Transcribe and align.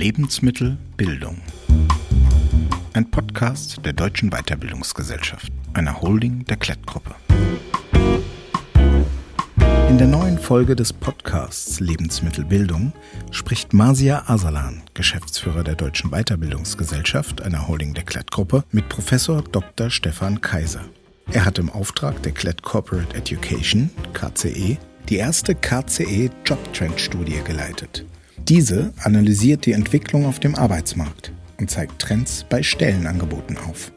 Lebensmittelbildung. 0.00 1.42
Ein 2.94 3.10
Podcast 3.10 3.84
der 3.84 3.92
Deutschen 3.92 4.30
Weiterbildungsgesellschaft, 4.30 5.52
einer 5.74 6.00
Holding 6.00 6.46
der 6.46 6.56
Klettgruppe. 6.56 7.14
In 9.90 9.98
der 9.98 10.06
neuen 10.06 10.38
Folge 10.38 10.74
des 10.74 10.94
Podcasts 10.94 11.80
Lebensmittelbildung 11.80 12.94
spricht 13.30 13.74
Marsia 13.74 14.22
Asalan, 14.26 14.84
Geschäftsführer 14.94 15.64
der 15.64 15.74
Deutschen 15.74 16.12
Weiterbildungsgesellschaft, 16.12 17.42
einer 17.42 17.68
Holding 17.68 17.92
der 17.92 18.04
Klettgruppe, 18.04 18.64
mit 18.72 18.88
Professor 18.88 19.42
Dr. 19.42 19.90
Stefan 19.90 20.40
Kaiser. 20.40 20.86
Er 21.30 21.44
hat 21.44 21.58
im 21.58 21.68
Auftrag 21.68 22.22
der 22.22 22.32
Klett 22.32 22.62
Corporate 22.62 23.14
Education, 23.14 23.90
KCE, 24.14 24.78
die 25.10 25.16
erste 25.16 25.54
KCE 25.54 26.30
Job 26.46 26.72
Trend 26.72 26.98
Studie 26.98 27.42
geleitet. 27.44 28.06
Diese 28.50 28.92
analysiert 29.04 29.64
die 29.64 29.70
Entwicklung 29.70 30.26
auf 30.26 30.40
dem 30.40 30.56
Arbeitsmarkt 30.56 31.30
und 31.60 31.70
zeigt 31.70 32.00
Trends 32.02 32.44
bei 32.48 32.64
Stellenangeboten 32.64 33.56
auf. 33.56 33.92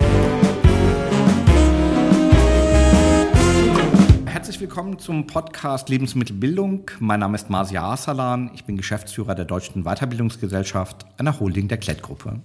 Herzlich 4.28 4.62
willkommen 4.62 5.00
zum 5.00 5.26
Podcast 5.26 5.90
Lebensmittelbildung. 5.90 6.92
Mein 7.00 7.22
Name 7.22 7.34
ist 7.34 7.50
Marcia 7.50 7.82
Arsalan. 7.82 8.52
Ich 8.54 8.64
bin 8.64 8.78
Geschäftsführer 8.78 9.34
der 9.34 9.46
Deutschen 9.46 9.86
Weiterbildungsgesellschaft, 9.86 11.08
einer 11.18 11.40
Holding 11.40 11.68
der 11.68 11.80
Klettgruppe. 11.80 12.40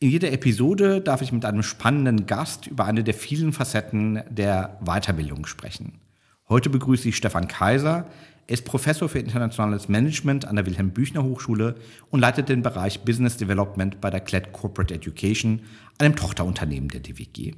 In 0.00 0.10
jeder 0.10 0.32
Episode 0.32 1.00
darf 1.00 1.22
ich 1.22 1.32
mit 1.32 1.46
einem 1.46 1.62
spannenden 1.62 2.26
Gast 2.26 2.66
über 2.66 2.84
eine 2.84 3.04
der 3.04 3.14
vielen 3.14 3.54
Facetten 3.54 4.22
der 4.28 4.78
Weiterbildung 4.84 5.46
sprechen. 5.46 5.94
Heute 6.52 6.68
begrüße 6.68 7.08
ich 7.08 7.16
Stefan 7.16 7.48
Kaiser. 7.48 8.04
Er 8.46 8.52
ist 8.52 8.66
Professor 8.66 9.08
für 9.08 9.18
internationales 9.18 9.88
Management 9.88 10.44
an 10.44 10.56
der 10.56 10.66
Wilhelm 10.66 10.90
Büchner 10.90 11.22
Hochschule 11.22 11.76
und 12.10 12.20
leitet 12.20 12.50
den 12.50 12.62
Bereich 12.62 13.00
Business 13.06 13.38
Development 13.38 14.02
bei 14.02 14.10
der 14.10 14.20
Klett 14.20 14.52
Corporate 14.52 14.92
Education, 14.92 15.62
einem 15.96 16.14
Tochterunternehmen 16.14 16.90
der 16.90 17.00
DWG. 17.00 17.54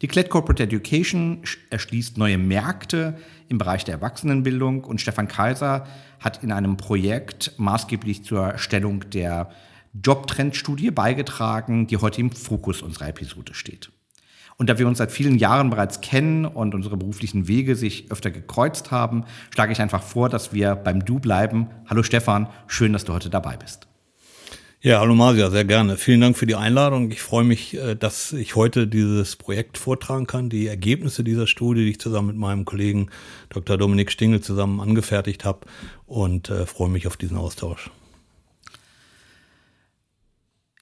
Die 0.00 0.08
Klett 0.08 0.30
Corporate 0.30 0.62
Education 0.62 1.42
erschließt 1.68 2.16
neue 2.16 2.38
Märkte 2.38 3.18
im 3.50 3.58
Bereich 3.58 3.84
der 3.84 3.96
Erwachsenenbildung 3.96 4.84
und 4.84 5.02
Stefan 5.02 5.28
Kaiser 5.28 5.86
hat 6.18 6.42
in 6.42 6.52
einem 6.52 6.78
Projekt 6.78 7.52
maßgeblich 7.58 8.24
zur 8.24 8.46
Erstellung 8.46 9.10
der 9.10 9.50
Jobtrendstudie 9.92 10.90
beigetragen, 10.90 11.86
die 11.86 11.98
heute 11.98 12.22
im 12.22 12.30
Fokus 12.30 12.80
unserer 12.80 13.08
Episode 13.08 13.52
steht. 13.52 13.90
Und 14.58 14.70
da 14.70 14.78
wir 14.78 14.88
uns 14.88 14.98
seit 14.98 15.12
vielen 15.12 15.36
Jahren 15.36 15.68
bereits 15.68 16.00
kennen 16.00 16.46
und 16.46 16.74
unsere 16.74 16.96
beruflichen 16.96 17.46
Wege 17.46 17.76
sich 17.76 18.10
öfter 18.10 18.30
gekreuzt 18.30 18.90
haben, 18.90 19.24
schlage 19.52 19.72
ich 19.72 19.80
einfach 19.82 20.02
vor, 20.02 20.30
dass 20.30 20.52
wir 20.52 20.74
beim 20.74 21.04
Du 21.04 21.18
bleiben. 21.18 21.68
Hallo 21.88 22.02
Stefan, 22.02 22.48
schön, 22.66 22.94
dass 22.94 23.04
du 23.04 23.12
heute 23.12 23.28
dabei 23.28 23.56
bist. 23.58 23.86
Ja, 24.80 25.00
hallo 25.00 25.14
Masia, 25.14 25.50
sehr 25.50 25.64
gerne. 25.64 25.96
Vielen 25.96 26.20
Dank 26.20 26.38
für 26.38 26.46
die 26.46 26.54
Einladung. 26.54 27.10
Ich 27.10 27.20
freue 27.20 27.44
mich, 27.44 27.76
äh, 27.76 27.96
dass 27.96 28.32
ich 28.32 28.56
heute 28.56 28.86
dieses 28.86 29.36
Projekt 29.36 29.78
vortragen 29.78 30.26
kann, 30.26 30.48
die 30.48 30.68
Ergebnisse 30.68 31.24
dieser 31.24 31.46
Studie, 31.46 31.84
die 31.84 31.90
ich 31.90 32.00
zusammen 32.00 32.28
mit 32.28 32.36
meinem 32.36 32.64
Kollegen 32.64 33.10
Dr. 33.48 33.76
Dominik 33.76 34.12
Stingel 34.12 34.40
zusammen 34.42 34.80
angefertigt 34.80 35.44
habe 35.44 35.60
und 36.06 36.50
äh, 36.50 36.66
freue 36.66 36.88
mich 36.88 37.06
auf 37.06 37.16
diesen 37.16 37.36
Austausch. 37.36 37.90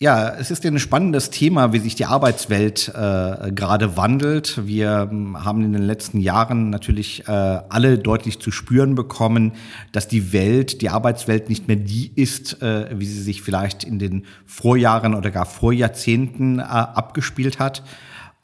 Ja, 0.00 0.28
es 0.28 0.50
ist 0.50 0.66
ein 0.66 0.80
spannendes 0.80 1.30
Thema, 1.30 1.72
wie 1.72 1.78
sich 1.78 1.94
die 1.94 2.04
Arbeitswelt 2.04 2.88
äh, 2.88 3.52
gerade 3.52 3.96
wandelt. 3.96 4.66
Wir 4.66 5.08
ähm, 5.08 5.44
haben 5.44 5.62
in 5.62 5.72
den 5.72 5.84
letzten 5.84 6.18
Jahren 6.18 6.68
natürlich 6.68 7.28
äh, 7.28 7.30
alle 7.30 7.96
deutlich 7.98 8.40
zu 8.40 8.50
spüren 8.50 8.96
bekommen, 8.96 9.52
dass 9.92 10.08
die 10.08 10.32
Welt, 10.32 10.82
die 10.82 10.88
Arbeitswelt 10.88 11.48
nicht 11.48 11.68
mehr 11.68 11.76
die 11.76 12.10
ist, 12.16 12.60
äh, 12.60 12.88
wie 12.98 13.06
sie 13.06 13.22
sich 13.22 13.42
vielleicht 13.42 13.84
in 13.84 14.00
den 14.00 14.26
Vorjahren 14.46 15.14
oder 15.14 15.30
gar 15.30 15.46
Vorjahrzehnten 15.46 16.58
äh, 16.58 16.62
abgespielt 16.62 17.60
hat. 17.60 17.84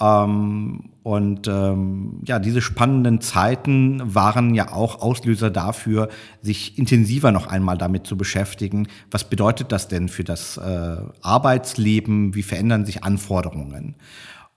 Ähm, 0.01 0.91
und 1.03 1.49
ähm, 1.49 2.21
ja, 2.25 2.39
diese 2.39 2.61
spannenden 2.61 3.21
Zeiten 3.21 4.15
waren 4.15 4.55
ja 4.55 4.73
auch 4.73 5.01
Auslöser 5.01 5.51
dafür, 5.51 6.09
sich 6.43 6.79
intensiver 6.79 7.33
noch 7.33 7.47
einmal 7.47 7.79
damit 7.79 8.07
zu 8.07 8.17
beschäftigen. 8.17 8.87
Was 9.11 9.25
bedeutet 9.25 9.73
das 9.73 9.89
denn 9.89 10.09
für 10.09 10.25
das 10.25 10.57
äh, 10.59 10.97
Arbeitsleben? 11.23 12.35
Wie 12.35 12.43
verändern 12.43 12.85
sich 12.87 13.03
Anforderungen? 13.03 13.97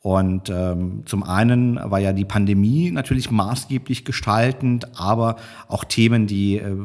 Und 0.01 0.49
ähm, 0.49 1.03
zum 1.05 1.23
einen 1.23 1.79
war 1.81 1.99
ja 1.99 2.11
die 2.11 2.25
Pandemie 2.25 2.91
natürlich 2.91 3.31
maßgeblich 3.31 4.03
gestaltend, 4.03 4.99
aber 4.99 5.37
auch 5.69 5.85
Themen, 5.85 6.27
die 6.27 6.57
äh, 6.57 6.75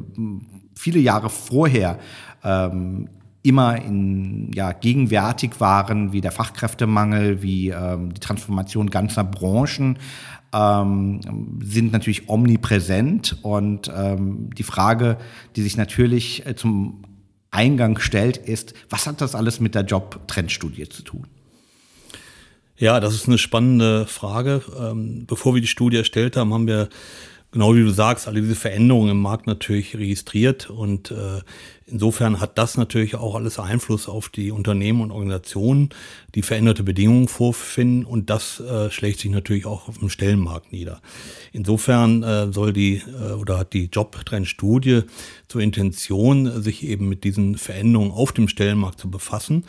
viele 0.76 1.00
Jahre 1.00 1.28
vorher 1.28 1.98
ähm, 2.44 3.08
immer 3.42 3.76
in, 3.76 4.50
ja, 4.52 4.72
gegenwärtig 4.72 5.60
waren, 5.60 6.12
wie 6.12 6.20
der 6.20 6.32
Fachkräftemangel, 6.32 7.42
wie 7.42 7.70
ähm, 7.70 8.12
die 8.12 8.20
Transformation 8.20 8.90
ganzer 8.90 9.24
Branchen, 9.24 9.98
ähm, 10.52 11.20
sind 11.62 11.92
natürlich 11.92 12.28
omnipräsent. 12.28 13.38
Und 13.42 13.90
ähm, 13.94 14.50
die 14.54 14.62
Frage, 14.62 15.18
die 15.56 15.62
sich 15.62 15.76
natürlich 15.76 16.46
äh, 16.46 16.56
zum 16.56 17.02
Eingang 17.50 17.98
stellt, 17.98 18.36
ist, 18.36 18.74
was 18.90 19.06
hat 19.06 19.20
das 19.20 19.34
alles 19.34 19.60
mit 19.60 19.74
der 19.74 19.82
Job-Trendstudie 19.82 20.88
zu 20.88 21.02
tun? 21.02 21.26
Ja, 22.76 23.00
das 23.00 23.14
ist 23.14 23.26
eine 23.26 23.38
spannende 23.38 24.06
Frage. 24.06 24.62
Ähm, 24.78 25.24
bevor 25.26 25.54
wir 25.54 25.60
die 25.60 25.66
Studie 25.66 25.96
erstellt 25.96 26.36
haben, 26.36 26.54
haben 26.54 26.66
wir 26.66 26.88
genau 27.50 27.74
wie 27.74 27.82
du 27.82 27.90
sagst, 27.90 28.28
alle 28.28 28.42
diese 28.42 28.54
Veränderungen 28.54 29.10
im 29.10 29.22
Markt 29.22 29.46
natürlich 29.46 29.96
registriert 29.96 30.68
und 30.68 31.10
äh, 31.10 31.40
insofern 31.86 32.40
hat 32.40 32.58
das 32.58 32.76
natürlich 32.76 33.14
auch 33.14 33.34
alles 33.34 33.58
Einfluss 33.58 34.08
auf 34.08 34.28
die 34.28 34.50
Unternehmen 34.50 35.00
und 35.00 35.10
Organisationen, 35.10 35.88
die 36.34 36.42
veränderte 36.42 36.82
Bedingungen 36.82 37.28
vorfinden 37.28 38.04
und 38.04 38.28
das 38.28 38.60
äh, 38.60 38.90
schlägt 38.90 39.20
sich 39.20 39.30
natürlich 39.30 39.64
auch 39.64 39.88
auf 39.88 39.98
dem 39.98 40.10
Stellenmarkt 40.10 40.72
nieder. 40.72 41.00
Insofern 41.52 42.22
äh, 42.22 42.52
soll 42.52 42.72
die 42.72 42.96
äh, 42.96 43.32
oder 43.32 43.58
hat 43.58 43.72
die 43.72 43.86
Jobtrend-Studie 43.86 45.02
zur 45.48 45.62
Intention, 45.62 46.62
sich 46.62 46.84
eben 46.84 47.08
mit 47.08 47.24
diesen 47.24 47.56
Veränderungen 47.56 48.10
auf 48.10 48.32
dem 48.32 48.48
Stellenmarkt 48.48 49.00
zu 49.00 49.10
befassen. 49.10 49.64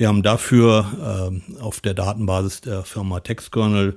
Wir 0.00 0.08
haben 0.08 0.22
dafür 0.22 1.30
äh, 1.30 1.60
auf 1.60 1.82
der 1.82 1.92
Datenbasis 1.92 2.62
der 2.62 2.84
Firma 2.84 3.20
TextKernel 3.20 3.96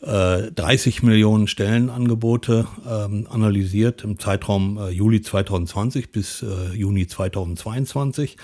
äh, 0.00 0.50
30 0.50 1.02
Millionen 1.02 1.46
Stellenangebote 1.46 2.66
ähm, 2.88 3.26
analysiert 3.28 4.02
im 4.02 4.18
Zeitraum 4.18 4.78
äh, 4.78 4.88
Juli 4.88 5.20
2020 5.20 6.10
bis 6.10 6.42
äh, 6.42 6.74
Juni 6.74 7.06
2022 7.06 8.38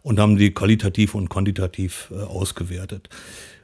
und 0.00 0.18
haben 0.18 0.38
die 0.38 0.54
qualitativ 0.54 1.14
und 1.14 1.28
quantitativ 1.28 2.10
äh, 2.10 2.22
ausgewertet. 2.22 3.10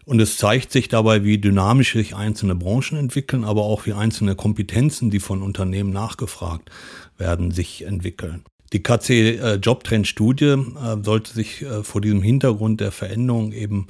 Und 0.05 0.21
es 0.21 0.37
zeigt 0.37 0.71
sich 0.71 0.89
dabei, 0.89 1.25
wie 1.25 1.39
dynamisch 1.39 1.95
sich 1.95 2.15
einzelne 2.15 2.57
Branchen 2.57 2.99
entwickeln, 2.99 3.45
aber 3.45 3.63
auch 3.63 3.87
wie 3.87 3.95
einzelne 3.95 4.35
Kompetenzen, 4.35 5.09
die 5.09 5.21
von 5.21 5.41
Unternehmen 5.41 5.95
nachgefragt 5.95 6.71
werden, 7.17 7.53
sich 7.53 7.87
entwickeln. 7.87 8.45
Die 8.73 8.83
KC 8.83 9.11
äh, 9.11 9.55
Jobtrend 9.57 10.09
Studie 10.09 10.47
äh, 10.47 11.03
sollte 11.03 11.33
sich 11.33 11.63
äh, 11.63 11.83
vor 11.83 12.01
diesem 12.01 12.23
Hintergrund 12.23 12.81
der 12.81 12.93
Veränderung 12.93 13.53
eben 13.53 13.87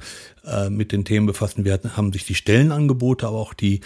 mit 0.67 0.91
den 0.91 1.05
Themen 1.05 1.25
befassen. 1.25 1.63
Wir 1.63 1.79
haben 1.95 2.11
sich 2.11 2.25
die 2.25 2.35
Stellenangebote, 2.35 3.25
aber 3.25 3.37
auch 3.37 3.53
die 3.53 3.79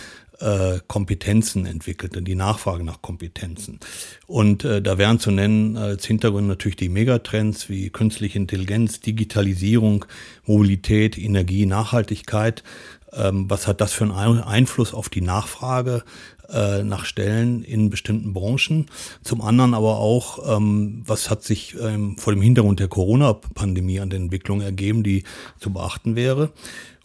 Kompetenzen 0.88 1.68
entwickelt, 1.68 2.18
die 2.28 2.34
Nachfrage 2.34 2.84
nach 2.84 3.04
Kompetenzen. 3.04 3.80
Und 4.26 4.64
da 4.64 4.98
wären 4.98 5.20
zu 5.20 5.30
nennen 5.30 5.78
als 5.78 6.08
Hintergrund 6.08 6.48
natürlich 6.48 6.78
die 6.78 6.90
Megatrends 6.90 7.70
wie 7.70 7.92
künstliche 7.92 8.40
Intelligenz, 8.40 9.02
Digitalisierung, 9.02 10.06
Mobilität, 10.48 11.16
Energie, 11.16 11.68
Nachhaltigkeit. 11.68 12.64
Ähm, 13.14 13.50
was 13.50 13.68
hat 13.68 13.82
das 13.82 13.94
für 13.94 14.04
einen 14.04 14.42
Einfluss 14.42 14.94
auf 14.94 15.10
die 15.10 15.22
Nachfrage 15.22 16.04
äh, 16.50 16.84
nach 16.84 17.06
Stellen 17.06 17.64
in 17.64 17.90
bestimmten 17.90 18.34
Branchen. 18.34 18.88
Zum 19.24 19.42
anderen 19.42 19.74
aber 19.74 19.98
auch, 19.98 20.58
ähm, 20.58 21.04
was 21.06 21.30
hat 21.30 21.44
sich 21.44 21.76
ähm, 21.82 22.18
vor 22.18 22.34
dem 22.34 22.42
Hintergrund 22.42 22.80
der 22.80 22.88
Corona-Pandemie 22.88 24.00
an 24.00 24.10
der 24.10 24.20
Entwicklung 24.20 24.62
ergeben, 24.62 25.04
die 25.04 25.24
zu 25.60 25.72
beachten 25.72 26.16
wäre. 26.16 26.52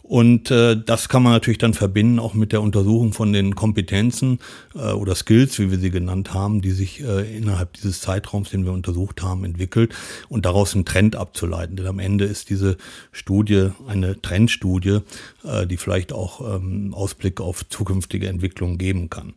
Und 0.03 0.51
äh, 0.51 0.75
das 0.75 1.07
kann 1.07 1.23
man 1.23 1.31
natürlich 1.31 1.59
dann 1.59 1.73
verbinden 1.73 2.19
auch 2.19 2.33
mit 2.33 2.51
der 2.51 2.61
Untersuchung 2.61 3.13
von 3.13 3.31
den 3.31 3.55
Kompetenzen 3.55 4.39
äh, 4.75 4.91
oder 4.91 5.15
Skills, 5.15 5.57
wie 5.59 5.71
wir 5.71 5.79
sie 5.79 5.91
genannt 5.91 6.33
haben, 6.33 6.61
die 6.61 6.71
sich 6.71 7.01
äh, 7.01 7.37
innerhalb 7.37 7.73
dieses 7.73 8.01
Zeitraums, 8.01 8.49
den 8.49 8.65
wir 8.65 8.73
untersucht 8.73 9.23
haben, 9.23 9.45
entwickelt 9.45 9.95
und 10.27 10.45
daraus 10.45 10.75
einen 10.75 10.83
Trend 10.83 11.15
abzuleiten. 11.15 11.77
Denn 11.77 11.87
am 11.87 11.99
Ende 11.99 12.25
ist 12.25 12.49
diese 12.49 12.75
Studie 13.13 13.69
eine 13.87 14.21
Trendstudie, 14.21 14.99
äh, 15.45 15.65
die 15.65 15.77
vielleicht 15.77 16.11
auch 16.11 16.57
ähm, 16.57 16.93
Ausblick 16.93 17.39
auf 17.39 17.67
zukünftige 17.69 18.27
Entwicklungen 18.27 18.77
geben 18.77 19.09
kann. 19.09 19.33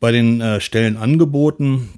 Bei 0.00 0.10
den 0.10 0.40
äh, 0.40 0.62
Stellenangeboten 0.62 1.90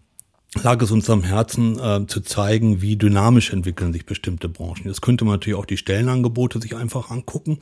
lag 0.63 0.83
es 0.83 0.91
uns 0.91 1.09
am 1.09 1.23
Herzen 1.23 1.79
äh, 1.79 2.07
zu 2.07 2.21
zeigen, 2.23 2.83
wie 2.83 2.97
dynamisch 2.97 3.53
entwickeln 3.53 3.93
sich 3.93 4.05
bestimmte 4.05 4.49
Branchen. 4.49 4.87
Jetzt 4.87 5.01
könnte 5.01 5.25
man 5.25 5.35
natürlich 5.35 5.59
auch 5.59 5.67
die 5.67 5.77
Stellenangebote 5.77 6.61
sich 6.61 6.75
einfach 6.75 7.11
angucken. 7.11 7.59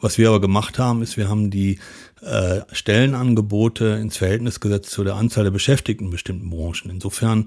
Was 0.00 0.18
wir 0.18 0.28
aber 0.28 0.40
gemacht 0.40 0.78
haben, 0.78 1.02
ist, 1.02 1.16
wir 1.16 1.28
haben 1.28 1.50
die 1.50 1.78
äh, 2.20 2.60
Stellenangebote 2.72 3.98
ins 4.00 4.16
Verhältnis 4.16 4.60
gesetzt 4.60 4.90
zu 4.90 5.04
der 5.04 5.14
Anzahl 5.14 5.44
der 5.44 5.52
Beschäftigten 5.52 6.06
in 6.06 6.10
bestimmten 6.10 6.50
Branchen. 6.50 6.90
Insofern 6.90 7.46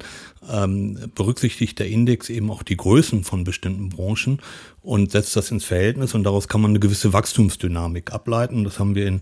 ähm, 0.49 0.97
berücksichtigt 1.13 1.77
der 1.77 1.87
Index 1.87 2.29
eben 2.29 2.49
auch 2.49 2.63
die 2.63 2.77
Größen 2.77 3.23
von 3.23 3.43
bestimmten 3.43 3.89
Branchen 3.89 4.39
und 4.81 5.11
setzt 5.11 5.35
das 5.35 5.51
ins 5.51 5.65
Verhältnis 5.65 6.13
und 6.15 6.23
daraus 6.23 6.47
kann 6.47 6.61
man 6.61 6.71
eine 6.71 6.79
gewisse 6.79 7.11
Wachstumsdynamik 7.11 8.13
ableiten. 8.13 8.63
Das 8.63 8.79
haben 8.79 8.95
wir 8.95 9.05
in 9.05 9.21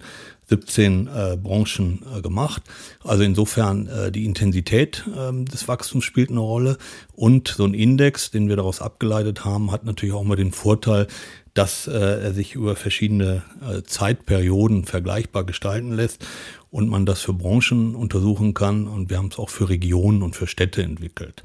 17 0.49 1.07
äh, 1.07 1.37
Branchen 1.37 2.03
äh, 2.15 2.21
gemacht. 2.21 2.63
Also 3.03 3.23
insofern 3.23 3.87
äh, 3.87 4.11
die 4.11 4.25
Intensität 4.25 5.05
äh, 5.07 5.43
des 5.43 5.67
Wachstums 5.67 6.05
spielt 6.05 6.29
eine 6.29 6.39
Rolle 6.39 6.77
und 7.13 7.49
so 7.49 7.65
ein 7.65 7.73
Index, 7.73 8.31
den 8.31 8.47
wir 8.47 8.55
daraus 8.55 8.81
abgeleitet 8.81 9.45
haben, 9.45 9.71
hat 9.71 9.83
natürlich 9.83 10.15
auch 10.15 10.23
mal 10.23 10.35
den 10.35 10.51
Vorteil, 10.51 11.07
dass 11.53 11.87
äh, 11.87 11.91
er 11.91 12.33
sich 12.33 12.53
über 12.53 12.75
verschiedene 12.75 13.41
äh, 13.61 13.81
Zeitperioden 13.81 14.85
vergleichbar 14.85 15.43
gestalten 15.43 15.91
lässt 15.91 16.25
und 16.69 16.87
man 16.87 17.05
das 17.05 17.21
für 17.21 17.33
Branchen 17.33 17.95
untersuchen 17.95 18.53
kann. 18.53 18.87
Und 18.87 19.09
wir 19.09 19.17
haben 19.17 19.29
es 19.31 19.39
auch 19.39 19.49
für 19.49 19.67
Regionen 19.67 20.21
und 20.21 20.35
für 20.35 20.47
Städte 20.47 20.83
entwickelt. 20.83 21.43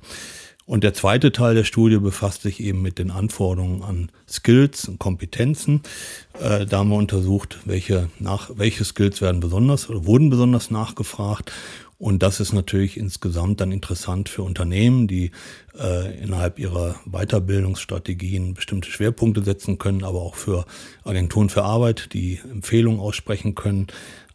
Und 0.64 0.84
der 0.84 0.94
zweite 0.94 1.32
Teil 1.32 1.54
der 1.54 1.64
Studie 1.64 1.98
befasst 1.98 2.42
sich 2.42 2.60
eben 2.60 2.82
mit 2.82 2.98
den 2.98 3.10
Anforderungen 3.10 3.82
an 3.82 4.10
Skills 4.28 4.88
und 4.88 4.98
Kompetenzen. 4.98 5.82
Äh, 6.40 6.66
da 6.66 6.78
haben 6.78 6.90
wir 6.90 6.96
untersucht, 6.96 7.58
welche, 7.64 8.08
nach, 8.18 8.50
welche 8.54 8.84
Skills 8.84 9.20
werden 9.20 9.40
besonders 9.40 9.90
oder 9.90 10.06
wurden 10.06 10.30
besonders 10.30 10.70
nachgefragt 10.70 11.52
und 12.02 12.24
das 12.24 12.40
ist 12.40 12.52
natürlich 12.52 12.96
insgesamt 12.96 13.60
dann 13.60 13.70
interessant 13.70 14.28
für 14.28 14.42
Unternehmen, 14.42 15.06
die 15.06 15.30
äh, 15.78 16.20
innerhalb 16.20 16.58
ihrer 16.58 16.96
Weiterbildungsstrategien 17.06 18.54
bestimmte 18.54 18.90
Schwerpunkte 18.90 19.44
setzen 19.44 19.78
können, 19.78 20.02
aber 20.02 20.20
auch 20.20 20.34
für 20.34 20.66
Agenturen 21.04 21.48
für 21.48 21.62
Arbeit, 21.62 22.12
die 22.12 22.40
Empfehlungen 22.50 22.98
aussprechen 22.98 23.54
können, 23.54 23.86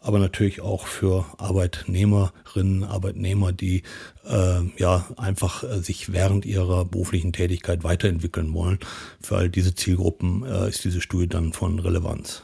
aber 0.07 0.19
natürlich 0.19 0.61
auch 0.61 0.87
für 0.87 1.25
Arbeitnehmerinnen, 1.37 2.85
Arbeitnehmer, 2.85 3.51
die 3.51 3.83
äh, 4.25 4.61
ja 4.77 5.05
einfach 5.17 5.63
äh, 5.63 5.79
sich 5.81 6.13
während 6.13 6.45
ihrer 6.45 6.85
beruflichen 6.85 7.33
Tätigkeit 7.33 7.83
weiterentwickeln 7.83 8.53
wollen. 8.53 8.79
Für 9.21 9.35
all 9.35 9.49
diese 9.49 9.75
Zielgruppen 9.75 10.45
äh, 10.45 10.69
ist 10.69 10.85
diese 10.85 11.01
Studie 11.01 11.27
dann 11.27 11.51
von 11.51 11.79
Relevanz. 11.79 12.43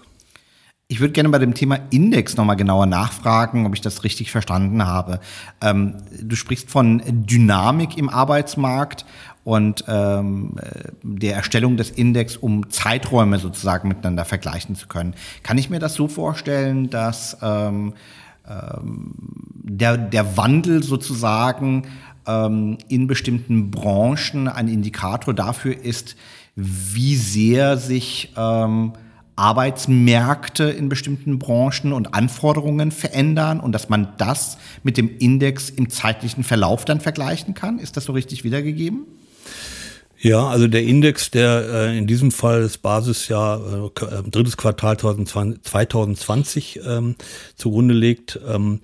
Ich 0.90 1.00
würde 1.00 1.14
gerne 1.14 1.30
bei 1.30 1.40
dem 1.40 1.54
Thema 1.54 1.80
Index 1.90 2.36
nochmal 2.36 2.58
genauer 2.58 2.86
nachfragen, 2.86 3.66
ob 3.66 3.74
ich 3.74 3.82
das 3.82 4.04
richtig 4.04 4.30
verstanden 4.30 4.86
habe. 4.86 5.22
Ähm, 5.62 5.96
du 6.22 6.36
sprichst 6.36 6.70
von 6.70 7.02
Dynamik 7.06 7.98
im 7.98 8.10
Arbeitsmarkt 8.10 9.06
und 9.44 9.84
ähm, 9.88 10.56
der 11.02 11.36
Erstellung 11.36 11.78
des 11.78 11.90
Index, 11.90 12.38
um 12.38 12.70
Zeiträume 12.70 13.40
sozusagen 13.40 13.88
miteinander 13.88 14.26
vergleichen 14.26 14.76
zu 14.76 14.88
können. 14.88 15.16
Kann 15.44 15.58
ich 15.58 15.70
mir 15.70 15.80
das 15.80 15.96
so 15.96 16.08
vorstellen, 16.08 16.90
dass 16.90 17.38
ähm, 17.42 17.94
ähm, 18.48 19.14
der, 19.54 19.98
der 19.98 20.38
Wandel 20.38 20.84
sozusagen 20.84 21.84
ähm, 22.28 22.78
in 22.88 23.08
bestimmten 23.08 23.72
Branchen 23.72 24.48
ein 24.48 24.68
Indikator 24.68 25.34
dafür 25.34 25.78
ist, 25.78 26.16
wie 26.56 27.16
sehr 27.16 27.78
sich 27.78 28.34
ähm, 28.38 28.94
Arbeitsmärkte 29.36 30.66
in 30.66 30.90
bestimmten 30.90 31.40
Branchen 31.40 31.92
und 31.92 32.14
Anforderungen 32.14 32.92
verändern 32.92 33.60
und 33.60 33.72
dass 33.72 33.90
man 33.90 34.10
das 34.18 34.58
mit 34.84 34.98
dem 34.98 35.10
Index 35.18 35.70
im 35.70 35.90
zeitlichen 35.90 36.44
Verlauf 36.44 36.86
dann 36.86 37.02
vergleichen 37.02 37.56
kann? 37.56 37.80
Ist 37.80 37.98
das 37.98 38.06
so 38.06 38.14
richtig 38.14 38.44
wiedergegeben? 38.44 39.08
Ja, 40.24 40.48
also 40.48 40.68
der 40.70 40.84
Index, 40.84 41.32
der 41.32 41.66
äh, 41.70 41.98
in 41.98 42.08
diesem 42.08 42.32
Fall 42.32 42.62
das 42.62 42.78
Basisjahr, 42.78 43.92
äh, 43.94 44.30
drittes 44.30 44.56
Quartal 44.56 44.96
2020, 44.96 45.64
2020 45.64 46.80
ähm, 46.88 47.16
zugrunde 47.58 47.94
legt, 47.94 48.40
ähm, 48.48 48.80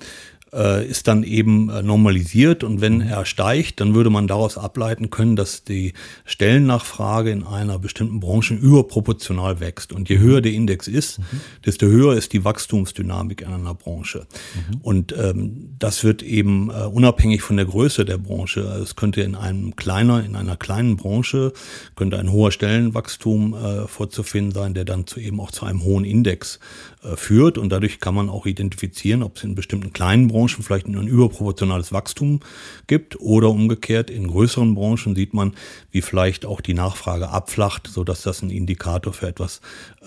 äh, 0.54 0.86
ist 0.86 1.07
dann 1.07 1.24
eben 1.24 1.69
äh, 1.69 1.81
normalisiert 1.81 2.63
und 2.63 2.81
wenn 2.81 3.01
er 3.01 3.25
steigt, 3.25 3.80
dann 3.80 3.94
würde 3.94 4.10
man 4.10 4.28
daraus 4.28 4.57
ableiten 4.57 5.10
können, 5.10 5.36
dass 5.36 5.63
die 5.63 5.94
Stellennachfrage 6.25 7.31
in 7.31 7.44
einer 7.44 7.80
bestimmten 7.80 8.19
Branche 8.19 8.56
überproportional 8.56 9.60
wächst. 9.60 9.94
Und 9.94 10.10
je 10.10 10.18
höher 10.18 10.42
der 10.42 10.54
Index 10.54 10.88
ist, 10.88 11.19
mhm. 11.19 11.24
desto 11.66 11.86
höher 11.86 12.16
ist 12.16 12.34
die 12.34 12.44
Wachstumsdynamik 12.44 13.42
in 13.42 13.48
einer 13.48 13.75
Branche. 13.75 14.25
Mhm. 14.56 14.78
Und 14.81 15.16
ähm, 15.18 15.75
das 15.78 16.04
wird 16.04 16.24
eben 16.24 16.69
äh, 16.69 16.86
unabhängig 16.86 17.42
von 17.42 17.57
der 17.57 17.66
Größe 17.66 18.06
der 18.06 18.18
Branche. 18.18 18.69
Also 18.69 18.84
es 18.84 18.95
könnte 18.95 19.22
in 19.22 19.36
einem 19.36 19.75
kleiner, 19.75 20.24
in 20.24 20.36
einer 20.36 20.57
kleinen 20.57 20.98
Branche 20.98 21.54
könnte 21.95 22.18
ein 22.18 22.31
hoher 22.31 22.52
Stellenwachstum 22.52 23.54
äh, 23.54 23.88
vorzufinden 23.88 24.52
sein, 24.52 24.74
der 24.74 24.86
dann 24.86 25.06
zu 25.06 25.19
eben 25.19 25.40
auch 25.40 25.52
zu 25.52 25.66
einem 25.66 25.84
hohen 25.84 26.06
Index 26.06 26.60
äh, 27.04 27.16
führt. 27.16 27.57
Und 27.57 27.69
dadurch 27.69 28.00
kann 28.00 28.16
man 28.16 28.30
auch 28.30 28.45
identifizieren, 28.45 29.24
ob 29.24 29.38
es 29.38 29.44
in 29.44 29.56
bestimmten 29.56 29.94
kleinen 29.94 30.28
Branchen 30.28 30.39
vielleicht 30.48 30.88
ein 30.88 31.08
überproportionales 31.08 31.94
Wachstum 31.94 32.40
gibt 32.88 33.20
oder 33.20 33.50
umgekehrt 33.50 34.10
in 34.10 34.28
größeren 34.28 34.76
Branchen 34.76 35.16
sieht 35.16 35.34
man, 35.34 35.54
wie 35.92 36.02
vielleicht 36.02 36.46
auch 36.46 36.62
die 36.62 36.74
Nachfrage 36.74 37.30
abflacht, 37.30 37.88
sodass 37.88 38.22
das 38.22 38.42
ein 38.42 38.50
Indikator 38.50 39.14
für 39.14 39.28
etwas 39.28 39.62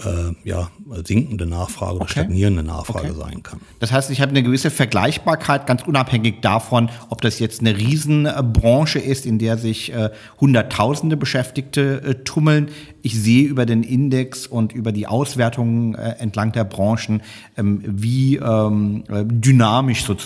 äh, 0.05 0.32
ja, 0.44 0.70
sinkende 1.05 1.46
Nachfrage 1.46 1.96
oder 1.96 2.02
okay. 2.02 2.12
stagnierende 2.12 2.62
Nachfrage 2.62 3.11
okay. 3.11 3.20
sein 3.20 3.43
kann. 3.43 3.61
Das 3.81 3.93
heißt, 3.93 4.11
ich 4.11 4.20
habe 4.20 4.31
eine 4.31 4.43
gewisse 4.43 4.70
Vergleichbarkeit, 4.70 5.67
ganz 5.67 5.82
unabhängig 5.82 6.40
davon, 6.40 6.90
ob 7.08 7.20
das 7.20 7.38
jetzt 7.38 7.61
eine 7.61 7.76
Riesenbranche 7.76 8.99
ist, 8.99 9.26
in 9.26 9.38
der 9.38 9.58
sich 9.58 9.93
äh, 9.93 10.11
Hunderttausende 10.40 11.17
Beschäftigte 11.17 12.02
äh, 12.02 12.14
tummeln. 12.25 12.69
Ich 13.02 13.20
sehe 13.20 13.46
über 13.46 13.67
den 13.67 13.82
Index 13.82 14.46
und 14.46 14.73
über 14.73 14.93
die 14.93 15.06
Auswertungen 15.06 15.94
äh, 15.94 16.17
entlang 16.19 16.52
der 16.52 16.64
Branche, 16.64 16.93
Branchen, 16.93 17.23
ähm, 17.56 17.81
wie 17.84 18.37
ähm, 18.37 19.05
dynamisch 19.08 20.05
sozusagen 20.05 20.21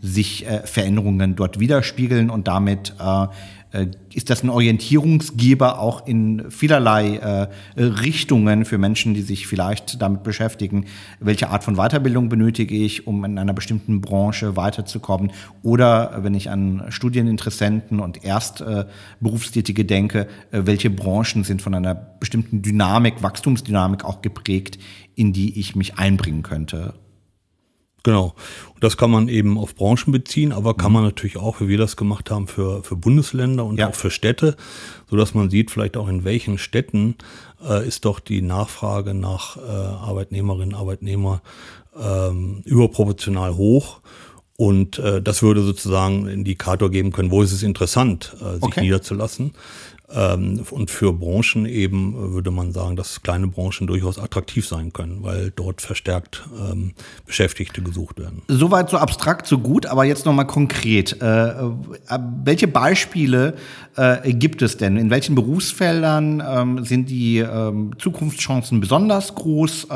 sich 0.00 0.46
äh, 0.46 0.66
Veränderungen 0.66 1.36
dort 1.36 1.60
widerspiegeln 1.60 2.30
und 2.30 2.48
damit 2.48 2.94
äh, 3.00 3.26
äh, 3.74 3.88
ist 4.12 4.30
das 4.30 4.44
ein 4.44 4.50
Orientierungsgeber 4.50 5.80
auch 5.80 6.06
in 6.06 6.48
vielerlei 6.50 7.16
äh, 7.16 7.48
Richtungen 7.76 8.64
für 8.64 8.78
Menschen, 8.78 9.14
die 9.14 9.22
sich 9.22 9.48
vielleicht 9.48 10.00
damit 10.00 10.22
beschäftigen, 10.22 10.86
welche 11.18 11.50
Art 11.50 11.64
von 11.64 11.74
Weiterbildung 11.74 12.28
benötige 12.28 12.76
ich, 12.76 13.08
um 13.08 13.24
in 13.24 13.36
einer 13.36 13.52
bestimmten 13.52 14.00
Branche 14.00 14.54
weiterzukommen. 14.54 15.32
Oder 15.62 16.20
wenn 16.22 16.34
ich 16.34 16.50
an 16.50 16.84
Studieninteressenten 16.90 17.98
und 17.98 18.24
Erstberufstätige 18.24 19.82
äh, 19.82 19.86
denke, 19.86 20.28
äh, 20.52 20.62
welche 20.64 20.90
Branchen 20.90 21.42
sind 21.42 21.60
von 21.60 21.74
einer 21.74 21.94
bestimmten 21.94 22.62
Dynamik, 22.62 23.24
Wachstumsdynamik 23.24 24.04
auch 24.04 24.22
geprägt, 24.22 24.78
in 25.16 25.32
die 25.32 25.58
ich 25.58 25.74
mich 25.74 25.98
einbringen 25.98 26.44
könnte. 26.44 26.94
Genau. 28.04 28.34
Und 28.74 28.84
das 28.84 28.96
kann 28.96 29.10
man 29.10 29.28
eben 29.28 29.58
auf 29.58 29.74
Branchen 29.74 30.12
beziehen, 30.12 30.52
aber 30.52 30.74
kann 30.74 30.92
mhm. 30.92 30.94
man 30.94 31.04
natürlich 31.04 31.38
auch, 31.38 31.60
wie 31.60 31.68
wir 31.68 31.78
das 31.78 31.96
gemacht 31.96 32.30
haben, 32.30 32.46
für, 32.46 32.84
für 32.84 32.94
Bundesländer 32.94 33.64
und 33.64 33.78
ja. 33.78 33.88
auch 33.88 33.94
für 33.94 34.10
Städte, 34.10 34.56
so 35.10 35.16
dass 35.16 35.34
man 35.34 35.50
sieht 35.50 35.72
vielleicht 35.72 35.96
auch 35.96 36.06
in 36.06 36.22
welchen 36.22 36.58
Städten 36.58 37.16
äh, 37.66 37.86
ist 37.88 38.04
doch 38.04 38.20
die 38.20 38.42
Nachfrage 38.42 39.14
nach 39.14 39.56
äh, 39.56 39.60
Arbeitnehmerinnen, 39.60 40.74
Arbeitnehmer 40.74 41.42
ähm, 42.00 42.62
überproportional 42.64 43.56
hoch. 43.56 44.00
Und 44.56 45.00
äh, 45.00 45.20
das 45.20 45.42
würde 45.42 45.62
sozusagen 45.62 46.20
einen 46.20 46.28
Indikator 46.28 46.88
geben 46.88 47.10
können, 47.10 47.32
wo 47.32 47.42
ist 47.42 47.52
es 47.52 47.64
interessant, 47.64 48.36
äh, 48.40 48.54
sich 48.54 48.62
okay. 48.62 48.82
niederzulassen. 48.82 49.52
Ähm, 50.12 50.62
und 50.70 50.90
für 50.90 51.14
Branchen 51.14 51.64
eben 51.64 52.14
äh, 52.14 52.32
würde 52.34 52.50
man 52.50 52.72
sagen, 52.72 52.94
dass 52.94 53.22
kleine 53.22 53.46
Branchen 53.46 53.86
durchaus 53.86 54.18
attraktiv 54.18 54.68
sein 54.68 54.92
können, 54.92 55.22
weil 55.22 55.50
dort 55.56 55.80
verstärkt 55.80 56.44
ähm, 56.58 56.92
Beschäftigte 57.24 57.80
gesucht 57.80 58.18
werden. 58.18 58.42
Soweit 58.48 58.90
so 58.90 58.98
abstrakt, 58.98 59.46
so 59.46 59.58
gut, 59.58 59.86
aber 59.86 60.04
jetzt 60.04 60.26
nochmal 60.26 60.46
konkret. 60.46 61.20
Äh, 61.22 61.48
äh, 61.48 61.72
welche 62.44 62.68
Beispiele 62.68 63.54
gibt 64.24 64.60
es 64.62 64.76
denn? 64.76 64.96
In 64.96 65.08
welchen 65.08 65.36
Berufsfeldern 65.36 66.42
ähm, 66.44 66.84
sind 66.84 67.08
die 67.10 67.46
Zukunftschancen 67.96 68.80
besonders 68.80 69.36
groß? 69.36 69.86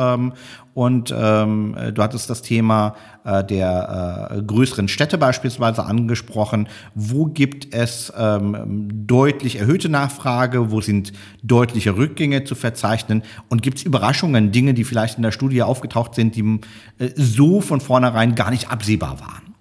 Und 0.79 1.13
ähm, 1.13 1.75
du 1.93 2.03
hattest 2.05 2.31
das 2.31 2.41
Thema 2.41 2.95
äh, 3.25 3.43
der 3.43 4.31
äh, 4.31 4.43
größeren 4.43 4.87
Städte 4.87 5.19
beispielsweise 5.19 5.83
angesprochen. 5.83 6.69
Wo 6.95 7.27
gibt 7.27 7.75
es 7.75 8.13
ähm, 8.17 8.89
deutlich 8.89 9.57
erhöhte 9.57 9.89
Nachfrage? 9.89 10.71
Wo 10.71 10.81
sind 10.81 11.13
deutliche 11.43 11.97
Rückgänge 11.97 12.45
zu 12.45 12.55
verzeichnen? 12.55 13.25
Und 13.49 13.63
gibt 13.63 13.79
es 13.79 13.83
Überraschungen, 13.83 14.53
Dinge, 14.53 14.73
die 14.73 14.85
vielleicht 14.85 15.17
in 15.17 15.25
der 15.25 15.33
Studie 15.33 15.63
aufgetaucht 15.63 16.15
sind, 16.15 16.37
die 16.37 16.61
äh, 16.99 17.11
so 17.17 17.61
von 17.61 17.81
vornherein 17.81 18.37
gar 18.37 18.53
nicht 18.53 18.71
absehbar 18.71 19.19
waren? 19.19 19.57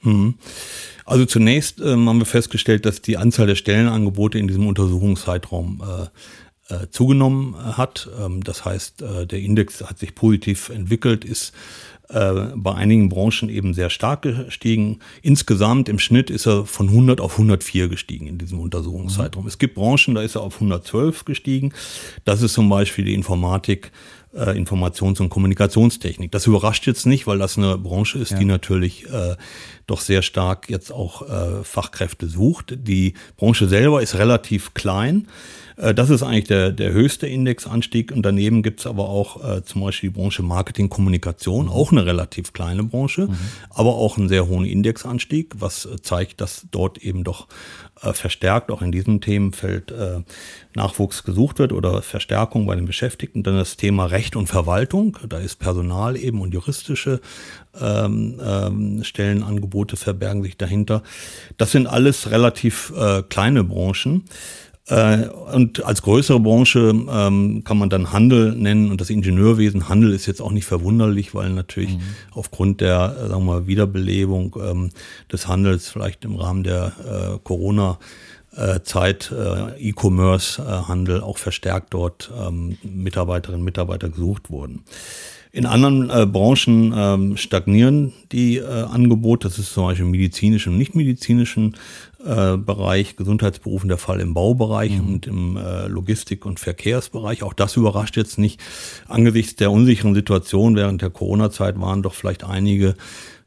Hm. 0.00 0.34
Also 1.04 1.26
zunächst 1.26 1.80
ähm, 1.80 2.08
haben 2.08 2.18
wir 2.18 2.26
festgestellt, 2.26 2.86
dass 2.86 3.02
die 3.02 3.16
Anzahl 3.16 3.46
der 3.46 3.54
Stellenangebote 3.54 4.40
in 4.40 4.48
diesem 4.48 4.66
Untersuchungszeitraum 4.66 5.80
äh, 5.80 6.06
äh, 6.68 6.88
zugenommen 6.90 7.54
äh, 7.54 7.74
hat. 7.74 8.08
Ähm, 8.20 8.42
das 8.42 8.64
heißt, 8.64 9.02
äh, 9.02 9.26
der 9.26 9.38
Index 9.38 9.82
hat 9.82 10.00
sich 10.00 10.16
positiv 10.16 10.68
entwickelt, 10.68 11.24
ist 11.24 11.52
bei 12.08 12.72
einigen 12.72 13.08
Branchen 13.08 13.48
eben 13.48 13.74
sehr 13.74 13.90
stark 13.90 14.22
gestiegen. 14.22 15.00
Insgesamt 15.22 15.88
im 15.88 15.98
Schnitt 15.98 16.30
ist 16.30 16.46
er 16.46 16.64
von 16.64 16.88
100 16.88 17.20
auf 17.20 17.32
104 17.32 17.88
gestiegen 17.88 18.28
in 18.28 18.38
diesem 18.38 18.60
Untersuchungszeitraum. 18.60 19.42
Mhm. 19.42 19.48
Es 19.48 19.58
gibt 19.58 19.74
Branchen, 19.74 20.14
da 20.14 20.22
ist 20.22 20.36
er 20.36 20.42
auf 20.42 20.54
112 20.54 21.24
gestiegen. 21.24 21.72
Das 22.24 22.42
ist 22.42 22.52
zum 22.52 22.68
Beispiel 22.68 23.06
die 23.06 23.14
Informatik, 23.14 23.90
äh, 24.36 24.56
Informations- 24.56 25.20
und 25.20 25.30
Kommunikationstechnik. 25.30 26.30
Das 26.30 26.46
überrascht 26.46 26.86
jetzt 26.86 27.06
nicht, 27.06 27.26
weil 27.26 27.38
das 27.38 27.58
eine 27.58 27.76
Branche 27.76 28.20
ist, 28.20 28.30
ja. 28.30 28.38
die 28.38 28.44
natürlich 28.44 29.10
äh, 29.10 29.34
doch 29.88 30.00
sehr 30.00 30.22
stark 30.22 30.70
jetzt 30.70 30.92
auch 30.92 31.28
äh, 31.28 31.64
Fachkräfte 31.64 32.28
sucht. 32.28 32.74
Die 32.76 33.14
Branche 33.36 33.66
selber 33.66 34.00
ist 34.00 34.14
relativ 34.14 34.74
klein. 34.74 35.26
Äh, 35.76 35.94
das 35.94 36.10
ist 36.10 36.22
eigentlich 36.22 36.44
der, 36.44 36.72
der 36.72 36.92
höchste 36.92 37.26
Indexanstieg 37.26 38.12
und 38.12 38.22
daneben 38.22 38.62
gibt 38.62 38.80
es 38.80 38.86
aber 38.86 39.08
auch 39.08 39.44
äh, 39.44 39.64
zum 39.64 39.82
Beispiel 39.82 40.10
die 40.10 40.16
Branche 40.16 40.42
Marketing 40.42 40.88
Kommunikation, 40.88 41.68
auch 41.68 41.92
eine 41.92 42.06
relativ 42.06 42.52
kleine 42.52 42.84
Branche, 42.84 43.22
mhm. 43.22 43.36
aber 43.70 43.94
auch 43.94 44.18
einen 44.18 44.28
sehr 44.28 44.48
hohen 44.48 44.64
Indexanstieg, 44.64 45.54
was 45.58 45.86
äh, 45.86 46.00
zeigt, 46.02 46.40
dass 46.40 46.66
dort 46.70 46.98
eben 46.98 47.24
doch 47.24 47.46
äh, 48.02 48.12
verstärkt 48.12 48.70
auch 48.70 48.82
in 48.82 48.92
diesem 48.92 49.20
Themenfeld 49.20 49.90
äh, 49.90 50.22
Nachwuchs 50.74 51.24
gesucht 51.24 51.58
wird 51.58 51.72
oder 51.72 52.02
Verstärkung 52.02 52.66
bei 52.66 52.76
den 52.76 52.84
Beschäftigten. 52.84 53.42
Dann 53.42 53.56
das 53.56 53.76
Thema 53.76 54.06
Recht 54.06 54.36
und 54.36 54.46
Verwaltung, 54.46 55.16
da 55.28 55.38
ist 55.38 55.56
Personal 55.56 56.16
eben 56.16 56.40
und 56.40 56.52
juristische 56.52 57.20
ähm, 57.80 58.40
ähm, 58.44 59.04
Stellenangebote 59.04 59.96
verbergen 59.96 60.42
sich 60.42 60.56
dahinter. 60.56 61.02
Das 61.56 61.72
sind 61.72 61.86
alles 61.86 62.30
relativ 62.30 62.92
äh, 62.96 63.22
kleine 63.22 63.64
Branchen. 63.64 64.24
Äh, 64.88 65.28
und 65.52 65.84
als 65.84 66.02
größere 66.02 66.38
Branche 66.38 66.92
ähm, 67.10 67.64
kann 67.64 67.78
man 67.78 67.90
dann 67.90 68.12
Handel 68.12 68.54
nennen 68.54 68.90
und 68.90 69.00
das 69.00 69.10
Ingenieurwesen. 69.10 69.88
Handel 69.88 70.12
ist 70.12 70.26
jetzt 70.26 70.40
auch 70.40 70.52
nicht 70.52 70.64
verwunderlich, 70.64 71.34
weil 71.34 71.50
natürlich 71.50 71.96
mhm. 71.96 72.02
aufgrund 72.30 72.80
der, 72.80 73.16
äh, 73.16 73.28
sagen 73.28 73.46
wir 73.46 73.52
mal, 73.52 73.66
Wiederbelebung 73.66 74.56
ähm, 74.62 74.90
des 75.32 75.48
Handels 75.48 75.88
vielleicht 75.88 76.24
im 76.24 76.36
Rahmen 76.36 76.62
der 76.62 76.92
äh, 77.04 77.38
Corona 77.42 77.98
äh, 78.56 78.80
Zeit 78.82 79.32
äh, 79.32 79.76
E-Commerce-Handel 79.88 81.20
auch 81.20 81.38
verstärkt 81.38 81.92
dort 81.92 82.30
ähm, 82.40 82.78
Mitarbeiterinnen 82.82 83.60
und 83.60 83.64
Mitarbeiter 83.64 84.08
gesucht 84.08 84.50
wurden. 84.50 84.84
In 85.56 85.64
anderen 85.64 86.10
äh, 86.10 86.26
Branchen 86.26 86.92
ähm, 86.94 87.38
stagnieren 87.38 88.12
die 88.30 88.58
äh, 88.58 88.66
Angebote. 88.66 89.48
Das 89.48 89.58
ist 89.58 89.72
zum 89.72 89.84
Beispiel 89.84 90.04
im 90.04 90.10
medizinischen 90.10 90.74
und 90.74 90.78
nichtmedizinischen 90.78 91.76
äh, 92.22 92.58
Bereich, 92.58 93.16
Gesundheitsberufen 93.16 93.88
der 93.88 93.96
Fall 93.96 94.20
im 94.20 94.34
Baubereich 94.34 94.92
mhm. 94.92 95.06
und 95.06 95.26
im 95.26 95.56
äh, 95.56 95.86
Logistik- 95.86 96.44
und 96.44 96.60
Verkehrsbereich. 96.60 97.42
Auch 97.42 97.54
das 97.54 97.74
überrascht 97.74 98.18
jetzt 98.18 98.38
nicht. 98.38 98.60
Angesichts 99.08 99.56
der 99.56 99.70
unsicheren 99.70 100.14
Situation 100.14 100.76
während 100.76 101.00
der 101.00 101.08
Corona-Zeit 101.08 101.80
waren 101.80 102.02
doch 102.02 102.12
vielleicht 102.12 102.44
einige 102.44 102.94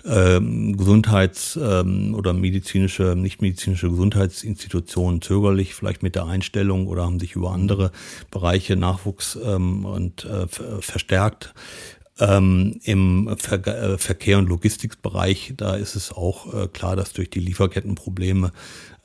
ähm, 0.04 0.78
Gesundheits- 0.78 1.60
ähm, 1.62 2.16
oder 2.16 2.34
medizinische, 2.34 3.16
nichtmedizinische 3.16 3.90
Gesundheitsinstitutionen 3.90 5.22
zögerlich, 5.22 5.76
vielleicht 5.76 6.02
mit 6.02 6.16
der 6.16 6.26
Einstellung 6.26 6.88
oder 6.88 7.04
haben 7.06 7.20
sich 7.20 7.36
über 7.36 7.52
andere 7.52 7.92
Bereiche 8.32 8.76
Nachwuchs 8.76 9.38
ähm, 9.44 9.86
und 9.86 10.26
äh, 10.26 10.48
verstärkt 10.80 11.54
ähm, 12.20 12.80
Im 12.84 13.36
Ver 13.38 13.66
äh, 13.68 13.98
Verkehr- 13.98 14.38
und 14.38 14.50
Logistikbereich, 14.50 15.54
da 15.56 15.76
ist 15.76 15.96
es 15.96 16.12
auch 16.12 16.54
äh, 16.54 16.68
klar, 16.68 16.96
dass 16.96 17.14
durch 17.14 17.30
die 17.30 17.40
Lieferkettenprobleme 17.40 18.52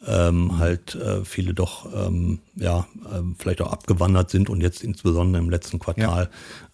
ähm, 0.06 0.59
halt 0.59 0.94
äh, 0.97 1.25
viele 1.25 1.54
doch 1.54 1.87
ähm, 1.94 2.40
ja 2.56 2.87
äh, 3.04 3.23
vielleicht 3.38 3.62
auch 3.62 3.73
abgewandert 3.73 4.30
sind 4.30 4.50
und 4.50 4.61
jetzt 4.61 4.83
insbesondere 4.83 5.42
im 5.42 5.49
letzten 5.49 5.78
Quartal 5.78 6.28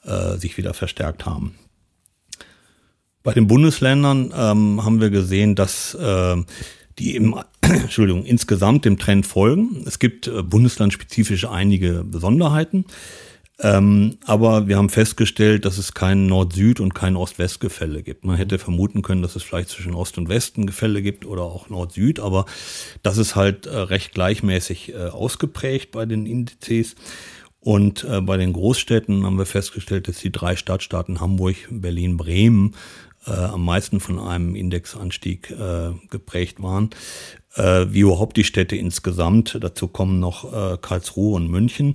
ja. 0.04 0.34
äh, 0.34 0.38
sich 0.38 0.56
wieder 0.56 0.74
verstärkt 0.74 1.26
haben. 1.26 1.54
Bei 3.22 3.34
den 3.34 3.46
Bundesländern 3.46 4.32
ähm, 4.34 4.82
haben 4.82 5.00
wir 5.00 5.10
gesehen, 5.10 5.54
dass 5.54 5.94
äh, 5.94 6.36
die 6.98 7.16
im, 7.16 7.38
Entschuldigung, 7.60 8.24
insgesamt 8.24 8.86
dem 8.86 8.98
Trend 8.98 9.26
folgen. 9.26 9.84
Es 9.86 9.98
gibt 9.98 10.26
äh, 10.26 10.42
bundeslandspezifisch 10.42 11.46
einige 11.46 12.02
Besonderheiten. 12.02 12.86
Ähm, 13.62 14.16
aber 14.24 14.68
wir 14.68 14.78
haben 14.78 14.88
festgestellt, 14.88 15.64
dass 15.64 15.76
es 15.76 15.92
kein 15.92 16.26
Nord-Süd- 16.26 16.80
und 16.80 16.94
kein 16.94 17.16
Ost-West-Gefälle 17.16 18.02
gibt. 18.02 18.24
Man 18.24 18.36
hätte 18.36 18.58
vermuten 18.58 19.02
können, 19.02 19.20
dass 19.22 19.36
es 19.36 19.42
vielleicht 19.42 19.68
zwischen 19.68 19.94
Ost 19.94 20.16
und 20.16 20.28
Westen 20.28 20.66
Gefälle 20.66 21.02
gibt 21.02 21.26
oder 21.26 21.42
auch 21.42 21.68
Nord-Süd, 21.68 22.20
aber 22.20 22.46
das 23.02 23.18
ist 23.18 23.36
halt 23.36 23.66
äh, 23.66 23.76
recht 23.76 24.12
gleichmäßig 24.12 24.94
äh, 24.94 25.08
ausgeprägt 25.08 25.90
bei 25.90 26.06
den 26.06 26.24
Indizes. 26.24 26.94
Und 27.62 28.04
äh, 28.04 28.22
bei 28.22 28.38
den 28.38 28.54
Großstädten 28.54 29.26
haben 29.26 29.36
wir 29.36 29.44
festgestellt, 29.44 30.08
dass 30.08 30.16
die 30.16 30.32
drei 30.32 30.56
Stadtstaaten 30.56 31.20
Hamburg, 31.20 31.56
Berlin, 31.70 32.16
Bremen 32.16 32.74
äh, 33.26 33.32
am 33.32 33.64
meisten 33.64 34.00
von 34.00 34.18
einem 34.18 34.54
Indexanstieg 34.54 35.50
äh, 35.50 35.90
geprägt 36.08 36.62
waren 36.62 36.90
äh, 37.56 37.86
wie 37.90 38.00
überhaupt 38.00 38.36
die 38.36 38.44
Städte 38.44 38.76
insgesamt. 38.76 39.58
Dazu 39.60 39.88
kommen 39.88 40.20
noch 40.20 40.52
äh, 40.52 40.78
Karlsruhe 40.80 41.36
und 41.36 41.50
München. 41.50 41.94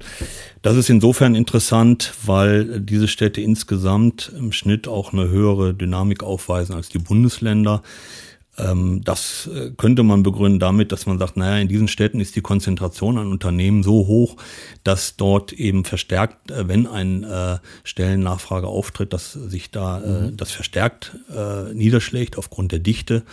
Das 0.62 0.76
ist 0.76 0.90
insofern 0.90 1.36
interessant, 1.36 2.14
weil 2.26 2.80
diese 2.82 3.08
Städte 3.08 3.42
insgesamt 3.42 4.32
im 4.38 4.52
Schnitt 4.52 4.88
auch 4.88 5.14
eine 5.14 5.30
höhere 5.30 5.74
Dynamik 5.74 6.24
aufweisen 6.24 6.76
als 6.76 6.90
die 6.90 7.00
Bundesländer. 7.00 7.82
Ähm, 8.58 9.02
das 9.04 9.50
äh, 9.54 9.72
könnte 9.76 10.04
man 10.04 10.24
begründen 10.24 10.60
damit, 10.60 10.92
dass 10.92 11.06
man 11.06 11.20
sagt, 11.20 11.38
naja, 11.38 11.58
in 11.58 11.68
diesen 11.68 11.88
Städten 11.88 12.20
ist 12.20 12.36
die 12.36 12.42
Konzentration 12.42 13.18
an 13.18 13.32
Unternehmen 13.32 13.84
so 13.84 14.08
hoch, 14.08 14.38
dass 14.84 15.18
dort 15.18 15.54
eben 15.54 15.84
verstärkt, 15.84 16.52
äh, 16.52 16.68
wenn 16.68 16.88
ein 16.88 17.24
äh, 17.24 17.58
Stellennachfrage 17.84 18.68
auftritt, 18.68 19.14
dass 19.14 19.34
sich 19.34 19.72
da 19.72 20.00
mhm. 20.00 20.38
das 20.38 20.52
verstärkt 20.52 21.18
niederschlägt 21.74 22.38
aufgrund 22.38 22.72
der 22.72 22.80
Dichte 22.80 23.24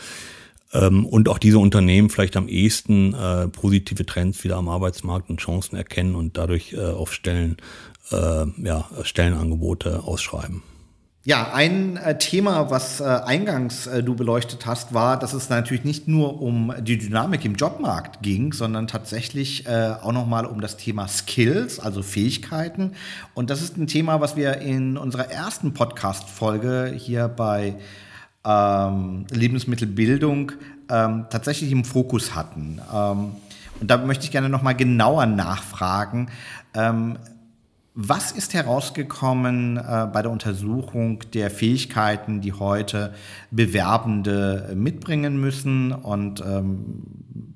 ähm, 0.73 1.07
und 1.07 1.29
auch 1.29 1.39
diese 1.39 1.59
Unternehmen 1.59 2.11
vielleicht 2.11 2.37
am 2.37 2.49
ehesten 2.49 3.15
äh, 3.15 3.49
positive 3.49 4.07
Trends 4.07 4.43
wieder 4.45 4.57
am 4.57 4.69
Arbeitsmarkt 4.69 5.31
und 5.31 5.41
Chancen 5.41 5.77
erkennen 5.77 6.15
und 6.15 6.37
dadurch 6.39 6.73
äh, 6.73 6.81
auf 6.81 7.13
Stellen, 7.13 7.57
äh, 8.11 8.47
ja, 8.63 8.89
Stellenangebote 9.03 10.03
ausschreiben. 10.05 10.63
Ja, 11.25 11.53
ein 11.55 11.99
äh, 11.99 12.19
Thema, 12.19 12.71
was 12.71 12.99
äh, 12.99 13.05
eingangs 13.05 13.87
äh, 13.87 14.03
du 14.03 14.17
beleuchtet 14.17 14.67
hast, 14.67 14.93
war, 14.93 15.17
dass 15.17 15.35
es 15.35 15.49
natürlich 15.49 15.85
nicht 15.85 16.09
nur 16.09 16.43
um 16.43 16.75
die 16.81 16.99
Dynamik 16.99 17.45
im 17.45 17.55
Jobmarkt 17.55 18.23
ging, 18.23 18.53
sondern 18.53 18.89
tatsächlich 18.89 19.69
auch 19.69 20.13
nochmal 20.13 20.47
um 20.47 20.61
das 20.61 20.77
Thema 20.77 21.07
Skills, 21.07 21.79
also 21.79 22.03
Fähigkeiten. 22.03 22.93
Und 23.35 23.51
das 23.51 23.63
ist 23.63 23.77
ein 23.77 23.87
Thema, 23.87 24.21
was 24.21 24.35
wir 24.35 24.59
in 24.59 24.97
unserer 24.97 25.31
ersten 25.31 25.75
Podcast-Folge 25.75 26.93
hier 26.97 27.29
bei 27.29 27.77
ähm, 28.45 29.27
Lebensmittelbildung 29.31 30.53
ähm, 30.91 31.27
tatsächlich 31.31 31.71
im 31.71 31.85
Fokus 31.85 32.35
hatten. 32.35 32.81
Ähm, 32.93 33.33
und 33.81 33.91
da 33.91 33.99
möchte 33.99 34.25
ich 34.25 34.33
gerne 34.33 34.49
noch 34.49 34.63
mal 34.63 34.75
genauer 34.75 35.27
nachfragen. 35.27 36.29
Was 37.95 38.33
ist 38.33 38.55
herausgekommen 38.55 39.77
äh, 39.77 40.09
bei 40.11 40.23
der 40.23 40.31
Untersuchung 40.31 41.19
der 41.35 41.51
Fähigkeiten, 41.51 42.41
die 42.41 42.55
heute 42.55 43.13
Bewerbende 43.51 44.73
mitbringen 44.75 45.39
müssen? 45.39 45.93
Und 45.93 46.41
ähm, 46.41 47.55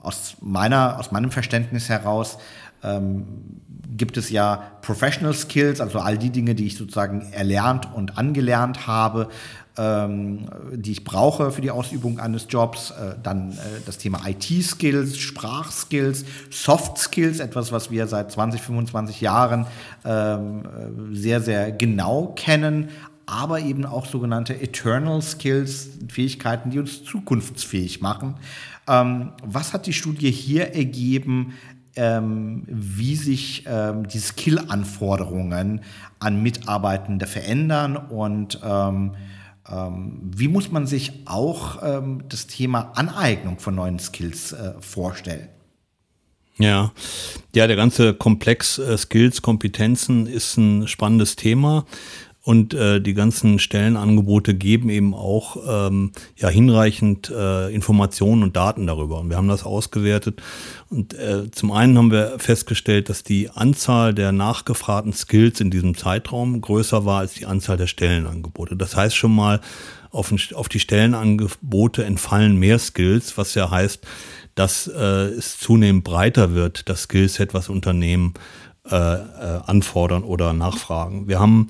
aus, 0.00 0.38
meiner, 0.40 0.98
aus 0.98 1.12
meinem 1.12 1.30
Verständnis 1.30 1.88
heraus 1.88 2.38
ähm, 2.82 3.60
gibt 3.96 4.16
es 4.16 4.30
ja 4.30 4.56
Professional 4.82 5.34
Skills, 5.34 5.80
also 5.80 6.00
all 6.00 6.18
die 6.18 6.30
Dinge, 6.30 6.56
die 6.56 6.66
ich 6.66 6.76
sozusagen 6.76 7.30
erlernt 7.32 7.94
und 7.94 8.18
angelernt 8.18 8.88
habe, 8.88 9.28
die 9.76 10.92
ich 10.92 11.04
brauche 11.04 11.50
für 11.52 11.60
die 11.60 11.70
Ausübung 11.70 12.18
eines 12.18 12.46
Jobs. 12.48 12.90
Äh, 12.90 13.14
dann 13.22 13.52
äh, 13.52 13.54
das 13.86 13.98
Thema 13.98 14.20
IT-Skills, 14.26 15.16
Sprachskills, 15.16 16.24
Soft-Skills, 16.50 17.40
etwas, 17.40 17.72
was 17.72 17.90
wir 17.90 18.06
seit 18.06 18.32
20, 18.32 18.60
25 18.60 19.20
Jahren 19.20 19.66
ähm, 20.04 20.62
äh, 20.64 21.16
sehr, 21.16 21.40
sehr 21.40 21.72
genau 21.72 22.32
kennen. 22.36 22.88
Aber 23.26 23.60
eben 23.60 23.86
auch 23.86 24.06
sogenannte 24.06 24.60
Eternal 24.60 25.22
Skills, 25.22 25.90
Fähigkeiten, 26.08 26.70
die 26.70 26.80
uns 26.80 27.04
zukunftsfähig 27.04 28.00
machen. 28.00 28.34
Ähm, 28.88 29.32
was 29.44 29.72
hat 29.72 29.86
die 29.86 29.92
Studie 29.92 30.30
hier 30.30 30.74
ergeben? 30.74 31.54
ähm, 31.96 32.62
wie 32.68 33.16
sich 33.16 33.64
ähm, 33.66 34.06
die 34.06 34.20
Skill-Anforderungen 34.20 35.80
an 36.18 36.42
Mitarbeitende 36.42 37.26
verändern 37.26 37.96
und 37.96 38.60
ähm, 38.64 39.12
ähm, 39.12 39.12
wie 39.70 40.48
muss 40.48 40.72
man 40.72 40.86
sich 40.86 41.12
auch 41.26 41.82
ähm, 41.82 42.24
das 42.28 42.46
Thema 42.46 42.92
Aneignung 42.94 43.58
von 43.58 43.74
neuen 43.74 43.98
Skills 43.98 44.52
äh, 44.52 44.74
vorstellen? 44.80 45.48
Ja, 46.58 46.92
ja, 47.54 47.66
der 47.66 47.76
ganze 47.76 48.12
Komplex 48.12 48.78
äh, 48.78 48.98
Skills, 48.98 49.40
Kompetenzen 49.40 50.26
ist 50.26 50.56
ein 50.58 50.86
spannendes 50.88 51.36
Thema. 51.36 51.86
Und 52.42 52.72
äh, 52.72 53.02
die 53.02 53.12
ganzen 53.12 53.58
Stellenangebote 53.58 54.54
geben 54.54 54.88
eben 54.88 55.14
auch 55.14 55.58
ähm, 55.68 56.12
ja, 56.36 56.48
hinreichend 56.48 57.30
äh, 57.30 57.68
Informationen 57.68 58.42
und 58.42 58.56
Daten 58.56 58.86
darüber. 58.86 59.20
Und 59.20 59.28
wir 59.28 59.36
haben 59.36 59.48
das 59.48 59.64
ausgewertet. 59.64 60.40
Und 60.88 61.12
äh, 61.14 61.50
zum 61.50 61.70
einen 61.70 61.98
haben 61.98 62.10
wir 62.10 62.38
festgestellt, 62.38 63.10
dass 63.10 63.24
die 63.24 63.50
Anzahl 63.50 64.14
der 64.14 64.32
nachgefragten 64.32 65.12
Skills 65.12 65.60
in 65.60 65.70
diesem 65.70 65.94
Zeitraum 65.94 66.60
größer 66.62 67.04
war 67.04 67.20
als 67.20 67.34
die 67.34 67.44
Anzahl 67.44 67.76
der 67.76 67.86
Stellenangebote. 67.86 68.74
Das 68.74 68.96
heißt 68.96 69.16
schon 69.16 69.34
mal, 69.34 69.60
auf, 70.10 70.32
auf 70.54 70.68
die 70.68 70.80
Stellenangebote 70.80 72.04
entfallen 72.04 72.56
mehr 72.56 72.78
Skills, 72.78 73.38
was 73.38 73.54
ja 73.54 73.70
heißt, 73.70 74.04
dass 74.54 74.88
äh, 74.88 75.00
es 75.00 75.58
zunehmend 75.58 76.04
breiter 76.04 76.54
wird, 76.54 76.88
das 76.88 77.02
Skillset, 77.02 77.54
was 77.54 77.68
Unternehmen 77.68 78.34
äh, 78.90 78.94
äh, 78.94 79.60
anfordern 79.66 80.24
oder 80.24 80.52
nachfragen. 80.52 81.28
Wir 81.28 81.40
haben, 81.40 81.68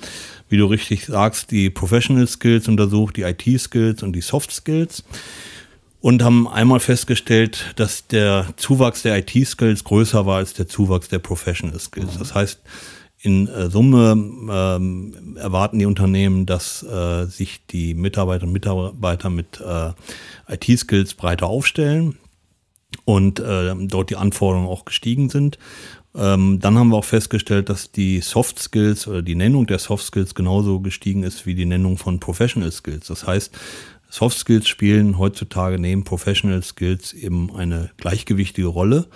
wie 0.48 0.56
du 0.56 0.66
richtig 0.66 1.06
sagst, 1.06 1.50
die 1.50 1.70
Professional 1.70 2.26
Skills 2.26 2.68
untersucht, 2.68 3.16
die 3.16 3.22
IT 3.22 3.60
Skills 3.60 4.02
und 4.02 4.14
die 4.14 4.20
Soft 4.20 4.52
Skills 4.52 5.04
und 6.00 6.22
haben 6.22 6.48
einmal 6.48 6.80
festgestellt, 6.80 7.74
dass 7.76 8.06
der 8.06 8.46
Zuwachs 8.56 9.02
der 9.02 9.18
IT-Skills 9.18 9.84
größer 9.84 10.24
war 10.26 10.38
als 10.38 10.54
der 10.54 10.66
Zuwachs 10.66 11.08
der 11.08 11.18
Professional 11.18 11.78
Skills. 11.78 12.18
Das 12.18 12.34
heißt, 12.34 12.60
in 13.22 13.48
äh, 13.48 13.68
Summe 13.68 14.12
ähm, 14.50 15.36
erwarten 15.36 15.78
die 15.78 15.84
Unternehmen, 15.84 16.46
dass 16.46 16.82
äh, 16.82 17.26
sich 17.26 17.66
die 17.66 17.92
Mitarbeiter 17.94 18.46
und 18.46 18.52
Mitarbeiter 18.52 19.28
mit 19.28 19.60
äh, 19.60 19.92
IT-Skills 20.48 21.14
breiter 21.14 21.46
aufstellen 21.46 22.16
und 23.04 23.38
äh, 23.38 23.74
dort 23.78 24.08
die 24.08 24.16
Anforderungen 24.16 24.68
auch 24.68 24.86
gestiegen 24.86 25.28
sind. 25.28 25.58
Ähm, 26.14 26.58
dann 26.60 26.76
haben 26.76 26.88
wir 26.88 26.96
auch 26.96 27.04
festgestellt, 27.04 27.68
dass 27.68 27.92
die 27.92 28.20
Soft 28.20 28.58
Skills 28.58 29.06
oder 29.06 29.22
die 29.22 29.36
Nennung 29.36 29.66
der 29.66 29.78
Soft 29.78 30.04
Skills 30.04 30.34
genauso 30.34 30.80
gestiegen 30.80 31.22
ist 31.22 31.46
wie 31.46 31.54
die 31.54 31.66
Nennung 31.66 31.98
von 31.98 32.18
Professional 32.18 32.72
Skills. 32.72 33.06
Das 33.06 33.26
heißt, 33.26 33.56
Soft 34.08 34.38
Skills 34.38 34.66
spielen 34.66 35.18
heutzutage 35.18 35.78
neben 35.78 36.02
Professional 36.02 36.62
Skills 36.64 37.12
eben 37.12 37.54
eine 37.54 37.90
gleichgewichtige 37.96 38.66
Rolle. 38.66 39.06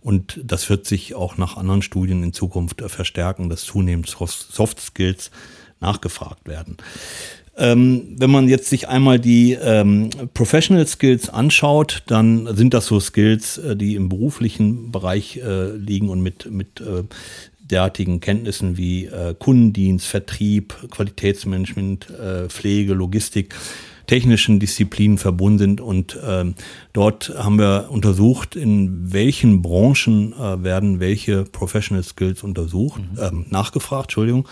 Und 0.00 0.40
das 0.42 0.68
wird 0.68 0.86
sich 0.86 1.14
auch 1.14 1.36
nach 1.36 1.56
anderen 1.56 1.82
Studien 1.82 2.24
in 2.24 2.32
Zukunft 2.32 2.82
verstärken, 2.86 3.48
dass 3.48 3.62
zunehmend 3.62 4.08
Soft 4.08 4.80
Skills 4.80 5.30
nachgefragt 5.78 6.48
werden. 6.48 6.78
Ähm, 7.56 8.14
wenn 8.16 8.30
man 8.30 8.48
jetzt 8.48 8.68
sich 8.68 8.88
einmal 8.88 9.18
die 9.18 9.52
ähm, 9.52 10.10
Professional 10.34 10.86
Skills 10.86 11.28
anschaut, 11.28 12.02
dann 12.06 12.48
sind 12.56 12.72
das 12.74 12.86
so 12.86 13.00
Skills, 13.00 13.58
äh, 13.58 13.76
die 13.76 13.96
im 13.96 14.08
beruflichen 14.08 14.92
Bereich 14.92 15.38
äh, 15.38 15.72
liegen 15.72 16.08
und 16.08 16.22
mit, 16.22 16.50
mit 16.50 16.80
äh, 16.80 17.02
derartigen 17.60 18.20
Kenntnissen 18.20 18.76
wie 18.76 19.06
äh, 19.06 19.34
Kundendienst, 19.38 20.06
Vertrieb, 20.06 20.74
Qualitätsmanagement, 20.90 22.10
äh, 22.10 22.48
Pflege, 22.48 22.94
Logistik 22.94 23.54
technischen 24.10 24.58
Disziplinen 24.58 25.18
verbunden 25.18 25.58
sind. 25.58 25.80
Und 25.80 26.18
ähm, 26.26 26.56
dort 26.92 27.32
haben 27.38 27.60
wir 27.60 27.86
untersucht, 27.90 28.56
in 28.56 29.12
welchen 29.12 29.62
Branchen 29.62 30.32
äh, 30.32 30.64
werden 30.64 30.98
welche 30.98 31.44
Professional 31.44 32.02
Skills 32.02 32.42
untersucht, 32.42 33.00
mhm. 33.00 33.18
ähm, 33.22 33.46
nachgefragt, 33.50 34.06
Entschuldigung. 34.06 34.48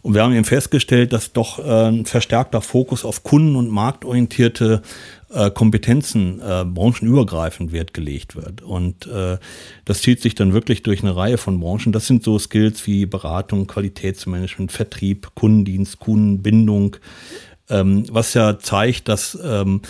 Und 0.00 0.14
wir 0.14 0.22
haben 0.22 0.32
eben 0.32 0.46
festgestellt, 0.46 1.12
dass 1.12 1.34
doch 1.34 1.58
äh, 1.58 1.88
ein 1.88 2.06
verstärkter 2.06 2.62
Fokus 2.62 3.04
auf 3.04 3.22
kunden- 3.22 3.56
und 3.56 3.68
marktorientierte 3.68 4.80
äh, 5.28 5.50
Kompetenzen 5.50 6.40
äh, 6.40 6.64
branchenübergreifend 6.64 7.70
Wert 7.70 7.92
gelegt 7.92 8.34
wird. 8.34 8.62
Und 8.62 9.06
äh, 9.08 9.36
das 9.84 10.00
zieht 10.00 10.22
sich 10.22 10.34
dann 10.34 10.54
wirklich 10.54 10.82
durch 10.82 11.02
eine 11.02 11.14
Reihe 11.14 11.36
von 11.36 11.60
Branchen. 11.60 11.92
Das 11.92 12.06
sind 12.06 12.24
so 12.24 12.38
Skills 12.38 12.86
wie 12.86 13.04
Beratung, 13.04 13.66
Qualitätsmanagement, 13.66 14.72
Vertrieb, 14.72 15.34
Kundendienst, 15.34 15.98
Kundenbindung, 15.98 16.96
ähm, 17.72 18.04
was 18.10 18.34
ja 18.34 18.58
zeigt, 18.58 19.08
dass 19.08 19.38
ähm, 19.42 19.80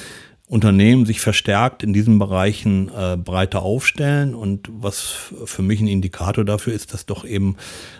Unternehmen 0.52 1.06
sich 1.06 1.20
verstärkt 1.22 1.82
in 1.82 1.94
diesen 1.94 2.18
Bereichen 2.18 2.90
äh, 2.94 3.16
breiter 3.16 3.62
aufstellen 3.62 4.34
und 4.34 4.68
was 4.70 5.32
für 5.46 5.62
mich 5.62 5.80
ein 5.80 5.88
Indikator 5.88 6.44
dafür 6.44 6.74
ist, 6.74 6.92
dass 6.92 7.06
doch 7.06 7.24
eben 7.24 7.56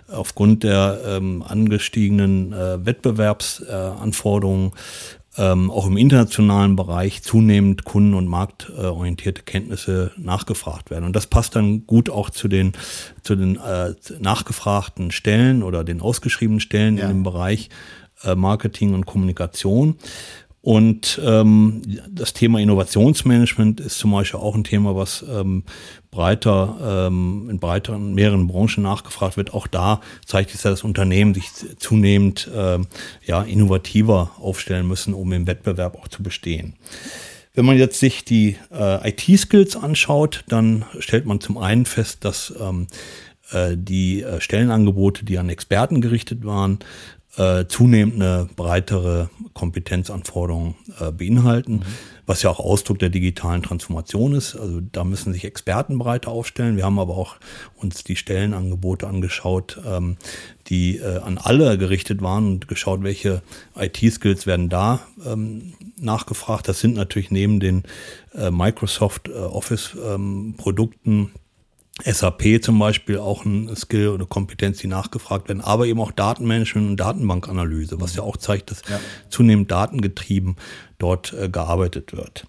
aufgrund 0.07 0.63
der 0.63 1.01
ähm, 1.07 1.43
angestiegenen 1.43 2.53
äh, 2.53 2.85
Wettbewerbsanforderungen 2.85 4.73
ähm, 5.39 5.71
auch 5.71 5.87
im 5.87 5.97
internationalen 5.97 6.77
Bereich 6.77 7.23
zunehmend 7.23 7.85
kunden- 7.85 8.13
und 8.13 8.27
marktorientierte 8.27 9.43
Kenntnisse 9.45 10.11
nachgefragt 10.19 10.91
werden. 10.91 11.05
Und 11.05 11.17
das 11.17 11.27
passt 11.27 11.57
dann 11.57 11.87
gut 11.87 12.11
auch 12.11 12.29
zu 12.29 12.49
den, 12.49 12.73
zu 13.23 13.35
den 13.35 13.57
äh, 13.57 13.95
nachgefragten 14.19 15.11
Stellen 15.11 15.63
oder 15.63 15.85
den 15.85 16.03
ausgeschriebenen 16.03 16.61
Stellen 16.61 16.99
ja. 16.99 17.05
in 17.05 17.09
dem 17.09 17.23
Bereich 17.23 17.71
Marketing 18.35 18.95
und 18.95 19.07
Kommunikation. 19.07 19.97
Und 20.63 21.21
ähm, 21.25 21.83
das 22.09 22.35
Thema 22.35 22.61
Innovationsmanagement 22.61 23.81
ist 23.81 23.99
zum 23.99 24.13
Beispiel 24.13 24.39
auch 24.39 24.55
ein 24.55 24.63
Thema, 24.63 24.95
was 24.95 25.25
ähm, 25.29 25.65
breiter 26.13 27.09
ähm, 27.09 27.49
in 27.51 27.59
breiteren 27.59 28.15
mehreren 28.15 28.47
Branchen 28.47 28.81
nachgefragt 28.85 29.37
wird. 29.37 29.55
Auch 29.55 29.67
da 29.67 30.01
zeigt 30.25 30.55
ja, 30.55 30.71
dass 30.71 30.85
Unternehmen 30.85 31.35
sich 31.35 31.51
zunehmend 31.79 32.49
ähm, 32.55 32.87
ja 33.27 33.43
innovativer 33.43 34.31
aufstellen 34.39 34.87
müssen, 34.87 35.15
um 35.15 35.33
im 35.33 35.49
Wettbewerb 35.49 35.97
auch 35.97 36.07
zu 36.07 36.23
bestehen. 36.23 36.75
Wenn 37.55 37.65
man 37.65 37.77
jetzt 37.77 37.99
sich 37.99 38.25
die 38.25 38.57
äh, 38.71 39.11
IT-Skills 39.11 39.75
anschaut, 39.75 40.45
dann 40.49 40.85
stellt 41.01 41.27
man 41.27 41.41
zum 41.41 41.59
einen 41.59 41.87
fest, 41.87 42.25
dass 42.25 42.55
ähm, 42.59 42.87
äh, 42.87 43.32
die 43.77 44.23
äh, 44.23 44.41
Stellenangebote, 44.41 45.25
die 45.25 45.39
an 45.39 45.49
Experten 45.49 46.01
gerichtet 46.01 46.45
waren, 46.45 46.79
äh, 47.37 47.67
zunehmend 47.67 48.17
eine 48.17 48.49
breitere 48.57 49.31
Kompetenzanforderung 49.55 50.75
äh, 51.01 51.11
beinhalten, 51.11 51.77
mhm. 51.77 51.83
was 52.27 52.43
ja 52.43 52.51
auch 52.51 52.61
Ausdruck 52.61 52.99
der 52.99 53.09
digitalen 53.09 53.63
Transformation 53.63 54.35
ist. 54.35 54.55
Also 54.55 54.81
da 54.81 55.05
müssen 55.05 55.33
sich 55.33 55.45
Experten 55.45 55.99
breiter 55.99 56.31
aufstellen. 56.31 56.77
Wir 56.77 56.85
haben 56.85 56.99
aber 56.99 57.17
auch 57.17 57.37
uns 57.77 58.05
die 58.05 58.17
Stellenangebote 58.17 59.07
angeschaut, 59.07 59.81
ähm, 59.87 60.19
die 60.69 60.99
äh, 60.99 61.19
an 61.19 61.39
alle 61.39 61.79
gerichtet 61.79 62.21
waren 62.21 62.47
und 62.47 62.69
geschaut, 62.69 63.03
welche 63.03 63.43
IT-Skills 63.77 64.47
werden 64.47 64.69
da 64.69 65.01
ähm, 65.27 65.73
nachgefragt. 65.99 66.69
Das 66.69 66.81
sind 66.81 66.95
natürlich 66.95 67.31
neben 67.31 67.61
den 67.61 67.85
äh, 68.35 68.51
Microsoft 68.51 69.29
äh, 69.29 69.33
Office-Produkten 69.33 71.11
ähm, 71.11 71.31
SAP 72.05 72.63
zum 72.63 72.79
Beispiel 72.79 73.19
auch 73.19 73.45
ein 73.45 73.75
Skill 73.77 74.09
oder 74.09 74.27
Kompetenz, 74.27 74.79
die 74.79 74.87
nachgefragt 74.87 75.49
werden, 75.49 75.61
aber 75.61 75.87
eben 75.87 76.01
auch 76.01 76.11
Datenmanagement 76.11 76.91
und 76.91 76.97
Datenbankanalyse, 76.97 78.01
was 78.01 78.17
ja 78.17 78.23
auch 78.23 78.37
zeigt, 78.39 78.71
dass 78.71 78.83
ja. 78.89 78.99
zunehmend 79.29 79.71
datengetrieben 79.71 80.57
dort 80.99 81.35
äh, 81.35 81.49
gearbeitet 81.49 82.15
wird. 82.17 82.47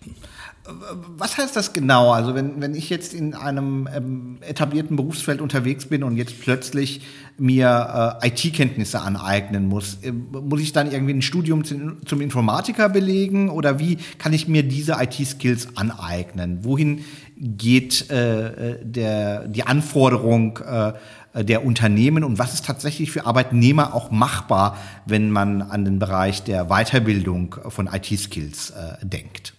Was 0.66 1.38
heißt 1.38 1.58
das 1.58 1.74
genau? 1.74 2.14
Also 2.14 2.36
wenn, 2.36 2.62
wenn 2.62 2.74
ich 2.74 2.90
jetzt 2.90 3.14
in 3.14 3.34
einem 3.34 3.90
ähm, 3.94 4.38
etablierten 4.40 4.96
Berufsfeld 4.96 5.42
unterwegs 5.42 5.88
bin 5.88 6.04
und 6.04 6.16
jetzt 6.16 6.40
plötzlich 6.40 7.02
mir 7.38 8.20
äh, 8.22 8.30
IT-Kenntnisse 8.30 9.02
aneignen 9.02 9.68
muss, 9.68 9.98
äh, 10.04 10.14
muss 10.14 10.62
ich 10.62 10.72
dann 10.72 10.90
irgendwie 10.90 11.16
ein 11.16 11.22
Studium 11.22 11.66
zum, 11.66 12.06
zum 12.06 12.22
Informatiker 12.22 12.88
belegen 12.88 13.50
oder 13.50 13.78
wie 13.80 13.98
kann 14.18 14.32
ich 14.32 14.48
mir 14.48 14.64
diese 14.64 14.94
IT-Skills 15.02 15.76
aneignen? 15.76 16.64
Wohin 16.64 17.04
geht 17.36 18.10
äh, 18.10 18.78
der, 18.84 19.50
die 19.50 19.64
Anforderung 19.64 20.60
äh, 20.60 21.44
der 21.44 21.66
Unternehmen 21.66 22.24
und 22.24 22.40
was 22.40 22.54
ist 22.54 22.66
tatsächlich 22.66 23.12
für 23.12 23.26
Arbeitnehmer 23.26 23.94
auch 23.94 24.12
machbar, 24.12 24.78
wenn 25.06 25.30
man 25.30 25.62
an 25.62 25.84
den 25.84 26.00
Bereich 26.00 26.44
der 26.44 26.66
Weiterbildung 26.66 27.56
von 27.68 27.88
IT-Skills 27.88 28.70
äh, 28.70 29.06
denkt? 29.06 29.56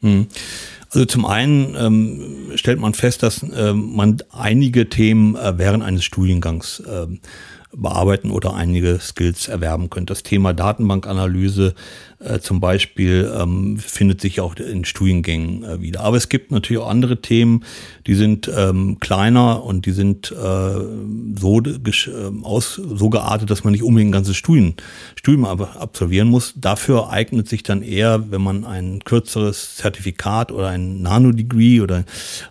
Hm. 0.00 0.26
Also 0.90 1.04
zum 1.04 1.26
einen 1.26 1.74
ähm, 1.76 2.52
stellt 2.54 2.78
man 2.78 2.94
fest, 2.94 3.22
dass 3.22 3.42
äh, 3.42 3.72
man 3.72 4.18
einige 4.30 4.88
Themen 4.88 5.36
äh, 5.36 5.58
während 5.58 5.82
eines 5.82 6.04
Studiengangs 6.04 6.80
äh, 6.80 7.06
bearbeiten 7.76 8.30
oder 8.30 8.54
einige 8.54 8.98
Skills 9.00 9.48
erwerben 9.48 9.90
könnte. 9.90 10.12
Das 10.12 10.22
Thema 10.22 10.52
Datenbankanalyse 10.52 11.74
äh, 12.18 12.38
zum 12.38 12.60
Beispiel 12.60 13.30
ähm, 13.38 13.78
findet 13.78 14.20
sich 14.20 14.40
auch 14.40 14.56
in 14.56 14.84
Studiengängen 14.84 15.64
äh, 15.64 15.80
wieder. 15.82 16.00
Aber 16.00 16.16
es 16.16 16.28
gibt 16.28 16.50
natürlich 16.50 16.82
auch 16.82 16.88
andere 16.88 17.20
Themen, 17.20 17.64
die 18.06 18.14
sind 18.14 18.50
ähm, 18.54 18.98
kleiner 19.00 19.62
und 19.62 19.84
die 19.84 19.92
sind 19.92 20.32
äh, 20.32 20.34
so, 20.34 21.60
äh, 21.60 22.10
aus, 22.42 22.74
so 22.74 23.10
geartet, 23.10 23.50
dass 23.50 23.64
man 23.64 23.72
nicht 23.72 23.82
unbedingt 23.82 24.10
ein 24.10 24.12
ganzes 24.12 24.36
Studien, 24.36 24.74
Studium 25.14 25.44
absolvieren 25.44 26.28
muss. 26.28 26.54
Dafür 26.56 27.10
eignet 27.10 27.48
sich 27.48 27.62
dann 27.62 27.82
eher, 27.82 28.30
wenn 28.30 28.42
man 28.42 28.64
ein 28.64 29.00
kürzeres 29.04 29.76
Zertifikat 29.76 30.50
oder 30.52 30.68
ein 30.68 31.02
Nano-Degree 31.02 31.80
oder 31.80 32.04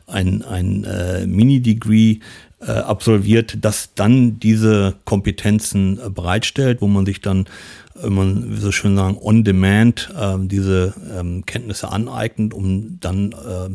ein, 0.06 0.44
ein 0.44 0.84
äh, 0.84 1.26
Mini-Degree 1.26 2.20
äh, 2.66 2.72
absolviert, 2.72 3.58
das 3.62 3.94
dann 3.96 4.40
diese 4.40 4.96
Kompetenzen 5.06 6.00
äh, 6.00 6.10
bereitstellt, 6.10 6.82
wo 6.82 6.88
man 6.88 7.06
sich 7.06 7.22
dann, 7.22 7.46
wenn 7.94 8.14
man 8.14 8.58
so 8.58 8.72
schön 8.72 8.96
sagen, 8.96 9.18
on 9.22 9.44
demand 9.44 10.14
äh, 10.18 10.36
diese 10.40 10.94
ähm, 11.18 11.46
Kenntnisse 11.46 11.92
aneignet, 11.92 12.54
um 12.54 13.00
dann 13.00 13.34
äh, 13.34 13.70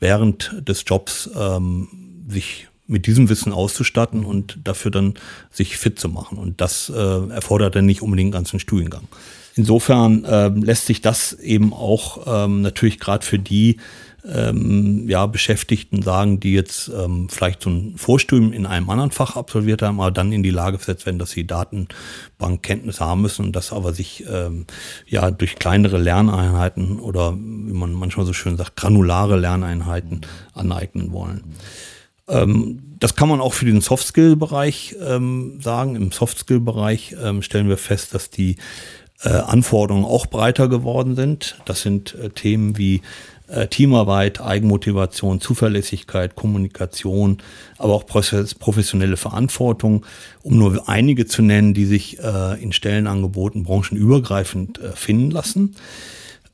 während 0.00 0.54
des 0.66 0.84
Jobs 0.86 1.30
ähm, 1.38 1.88
sich 2.28 2.68
mit 2.86 3.06
diesem 3.06 3.28
Wissen 3.28 3.52
auszustatten 3.52 4.24
und 4.24 4.58
dafür 4.64 4.90
dann 4.90 5.14
sich 5.50 5.76
fit 5.76 5.98
zu 5.98 6.08
machen. 6.08 6.36
Und 6.38 6.60
das 6.60 6.90
äh, 6.94 7.28
erfordert 7.30 7.76
dann 7.76 7.86
nicht 7.86 8.02
unbedingt 8.02 8.34
einen 8.34 8.42
ganzen 8.42 8.60
Studiengang. 8.60 9.08
Insofern 9.54 10.24
äh, 10.24 10.48
lässt 10.48 10.86
sich 10.86 11.00
das 11.00 11.34
eben 11.34 11.72
auch 11.72 12.26
ähm, 12.26 12.62
natürlich 12.62 12.98
gerade 12.98 13.24
für 13.24 13.38
die 13.38 13.78
ähm, 14.24 15.08
ja, 15.08 15.26
Beschäftigten 15.26 16.02
sagen, 16.02 16.38
die 16.38 16.52
jetzt 16.52 16.88
ähm, 16.88 17.28
vielleicht 17.28 17.62
so 17.62 17.70
ein 17.70 17.94
Vorstudium 17.96 18.52
in 18.52 18.66
einem 18.66 18.88
anderen 18.88 19.10
Fach 19.10 19.36
absolviert 19.36 19.82
haben, 19.82 20.00
aber 20.00 20.10
dann 20.10 20.32
in 20.32 20.42
die 20.42 20.50
Lage 20.50 20.78
versetzt 20.78 21.06
werden, 21.06 21.18
dass 21.18 21.30
sie 21.30 21.46
Datenbankkenntnisse 21.46 23.04
haben 23.04 23.22
müssen 23.22 23.46
und 23.46 23.56
das 23.56 23.72
aber 23.72 23.92
sich 23.92 24.24
ähm, 24.30 24.66
ja 25.06 25.30
durch 25.30 25.56
kleinere 25.56 25.98
Lerneinheiten 25.98 27.00
oder 27.00 27.34
wie 27.34 27.72
man 27.72 27.92
manchmal 27.92 28.26
so 28.26 28.32
schön 28.32 28.56
sagt, 28.56 28.76
granulare 28.76 29.36
Lerneinheiten 29.38 30.20
aneignen 30.54 31.12
wollen. 31.12 31.42
Ähm, 32.28 32.82
das 33.00 33.16
kann 33.16 33.28
man 33.28 33.40
auch 33.40 33.52
für 33.52 33.64
den 33.64 33.80
Soft-Skill-Bereich 33.80 34.96
ähm, 35.04 35.58
sagen. 35.60 35.96
Im 35.96 36.12
Soft-Skill-Bereich 36.12 37.16
ähm, 37.20 37.42
stellen 37.42 37.68
wir 37.68 37.76
fest, 37.76 38.14
dass 38.14 38.30
die 38.30 38.56
äh, 39.24 39.30
Anforderungen 39.30 40.04
auch 40.04 40.26
breiter 40.26 40.68
geworden 40.68 41.16
sind. 41.16 41.56
Das 41.64 41.82
sind 41.82 42.14
äh, 42.14 42.30
Themen 42.30 42.78
wie 42.78 43.02
äh, 43.52 43.68
Teamarbeit, 43.68 44.40
Eigenmotivation, 44.40 45.40
Zuverlässigkeit, 45.40 46.34
Kommunikation, 46.34 47.38
aber 47.78 47.94
auch 47.94 48.06
professionelle 48.06 49.16
Verantwortung, 49.16 50.06
um 50.42 50.56
nur 50.56 50.88
einige 50.88 51.26
zu 51.26 51.42
nennen, 51.42 51.74
die 51.74 51.84
sich 51.84 52.18
äh, 52.18 52.62
in 52.62 52.72
Stellenangeboten 52.72 53.64
branchenübergreifend 53.64 54.80
äh, 54.80 54.92
finden 54.92 55.30
lassen. 55.30 55.76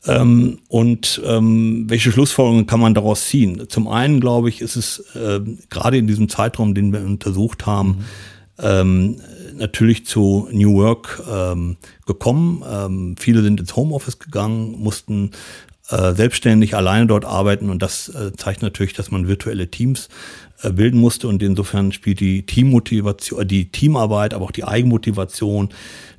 Ähm, 0.07 0.59
und 0.69 1.21
ähm, 1.25 1.85
welche 1.89 2.13
Schlussfolgerungen 2.13 2.67
kann 2.67 2.81
man 2.81 2.95
daraus 2.95 3.27
ziehen? 3.27 3.69
Zum 3.69 3.89
einen, 3.89 4.21
glaube 4.21 4.49
ich, 4.49 4.61
ist 4.61 4.77
es 4.77 5.01
äh, 5.15 5.41
gerade 5.71 5.99
in 5.99 6.07
diesem 6.07 6.29
Zeitraum, 6.29 6.75
den 6.75 6.93
wir 6.93 7.01
untersucht 7.01 7.67
haben, 7.67 7.89
mhm. 7.89 8.05
ähm, 8.61 9.21
natürlich 9.57 10.07
zu 10.07 10.49
New 10.53 10.75
Work 10.75 11.23
ähm, 11.31 11.77
gekommen. 12.07 12.63
Ähm, 12.69 13.17
viele 13.19 13.43
sind 13.43 13.61
ins 13.61 13.75
Homeoffice 13.75 14.19
gegangen, 14.19 14.77
mussten 14.79 15.33
äh, 15.91 16.13
selbstständig 16.15 16.77
alleine 16.77 17.07
dort 17.07 17.25
arbeiten. 17.25 17.71
Und 17.71 17.83
das 17.83 18.09
äh, 18.09 18.33
zeigt 18.37 18.63
natürlich, 18.63 18.93
dass 18.93 19.11
man 19.11 19.29
virtuelle 19.29 19.71
Teams 19.71 20.09
äh, 20.63 20.71
bilden 20.71 21.01
musste. 21.01 21.29
Und 21.29 21.43
insofern 21.43 21.93
spielt 21.93 22.21
die 22.21 22.45
Teammotivation, 22.45 23.47
die 23.47 23.71
Teamarbeit, 23.71 24.35
aber 24.35 24.45
auch 24.45 24.51
die 24.51 24.65
Eigenmotivation, 24.65 25.71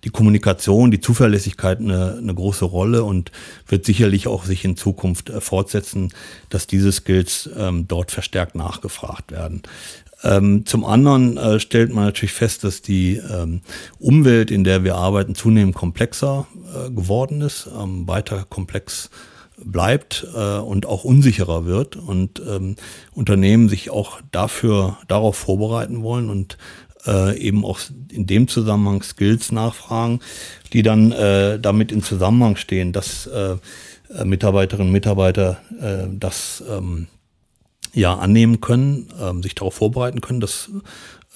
die 0.04 0.10
Kommunikation, 0.10 0.92
die 0.92 1.02
Zuverlässigkeit 1.02 1.80
eine, 1.80 2.18
eine 2.18 2.34
große 2.34 2.66
Rolle 2.66 3.04
und 3.04 3.32
wird 3.68 3.86
sicherlich 3.86 4.28
auch 4.28 4.46
sich 4.46 4.66
in 4.66 4.78
Zukunft 4.78 5.30
äh, 5.30 5.42
fortsetzen, 5.42 6.14
dass 6.50 6.68
diese 6.68 6.92
Skills 6.92 7.50
ähm, 7.58 7.88
dort 7.88 8.12
verstärkt 8.12 8.56
nachgefragt 8.56 9.32
werden. 9.32 9.62
Ähm, 10.24 10.66
zum 10.66 10.84
anderen 10.84 11.38
äh, 11.38 11.60
stellt 11.60 11.94
man 11.94 12.06
natürlich 12.06 12.34
fest, 12.34 12.64
dass 12.64 12.82
die 12.82 13.18
ähm, 13.18 13.62
Umwelt, 14.00 14.52
in 14.52 14.64
der 14.64 14.84
wir 14.84 14.96
arbeiten, 14.96 15.36
zunehmend 15.36 15.76
komplexer 15.76 16.48
äh, 16.74 16.90
geworden 16.92 17.42
ist, 17.42 17.70
ähm, 17.80 18.08
weiter 18.08 18.46
komplex 18.50 19.10
bleibt 19.64 20.26
äh, 20.36 20.58
und 20.58 20.86
auch 20.86 21.04
unsicherer 21.04 21.66
wird 21.66 21.96
und 21.96 22.42
ähm, 22.48 22.76
Unternehmen 23.14 23.70
sich 23.70 23.90
auch 23.90 24.22
dafür 24.32 24.98
darauf 25.08 25.36
vorbereiten 25.36 26.04
wollen 26.04 26.30
und 26.30 26.58
äh, 27.06 27.38
eben 27.38 27.66
auch 27.66 27.80
in 28.12 28.26
dem 28.26 28.48
Zusammenhang 28.48 29.04
Skills 29.04 29.52
nachfragen, 29.52 30.20
die 30.74 30.84
dann 30.84 31.12
äh, 31.12 31.60
damit 31.60 31.92
in 31.92 32.04
Zusammenhang 32.04 32.56
stehen, 32.56 32.94
dass 32.94 33.28
äh, 33.28 33.58
Mitarbeiterinnen 34.24 34.88
und 34.88 34.94
Mitarbeiter 34.94 35.62
äh, 35.80 36.08
das 36.12 36.64
ähm, 36.70 37.08
ja 37.94 38.16
annehmen 38.16 38.62
können, 38.62 39.10
ähm, 39.20 39.44
sich 39.44 39.56
darauf 39.56 39.76
vorbereiten 39.76 40.22
können. 40.22 40.40
Das 40.40 40.72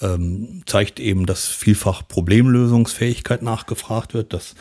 ähm, 0.01 0.63
zeigt 0.65 0.99
eben, 0.99 1.25
dass 1.25 1.47
vielfach 1.47 2.07
Problemlösungsfähigkeit 2.07 3.41
nachgefragt 3.41 4.13
wird, 4.13 4.33
dass 4.33 4.55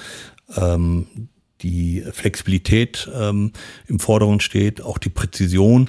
ähm, 0.56 1.28
die 1.62 2.04
Flexibilität 2.12 3.10
ähm, 3.14 3.52
im 3.86 3.98
Vordergrund 3.98 4.42
steht, 4.42 4.80
auch 4.80 4.98
die 4.98 5.08
Präzision, 5.08 5.88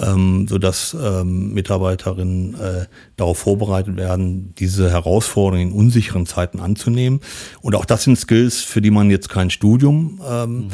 ähm, 0.00 0.46
sodass 0.48 0.96
ähm, 1.00 1.52
Mitarbeiterinnen 1.54 2.54
äh, 2.54 2.86
darauf 3.16 3.38
vorbereitet 3.38 3.96
werden, 3.96 4.54
diese 4.58 4.90
Herausforderungen 4.90 5.70
in 5.70 5.74
unsicheren 5.74 6.26
Zeiten 6.26 6.60
anzunehmen. 6.60 7.20
Und 7.62 7.74
auch 7.74 7.84
das 7.84 8.04
sind 8.04 8.18
Skills, 8.18 8.60
für 8.60 8.82
die 8.82 8.90
man 8.90 9.10
jetzt 9.10 9.28
kein 9.28 9.50
Studium 9.50 10.20
ähm, 10.28 10.56
mhm. 10.56 10.70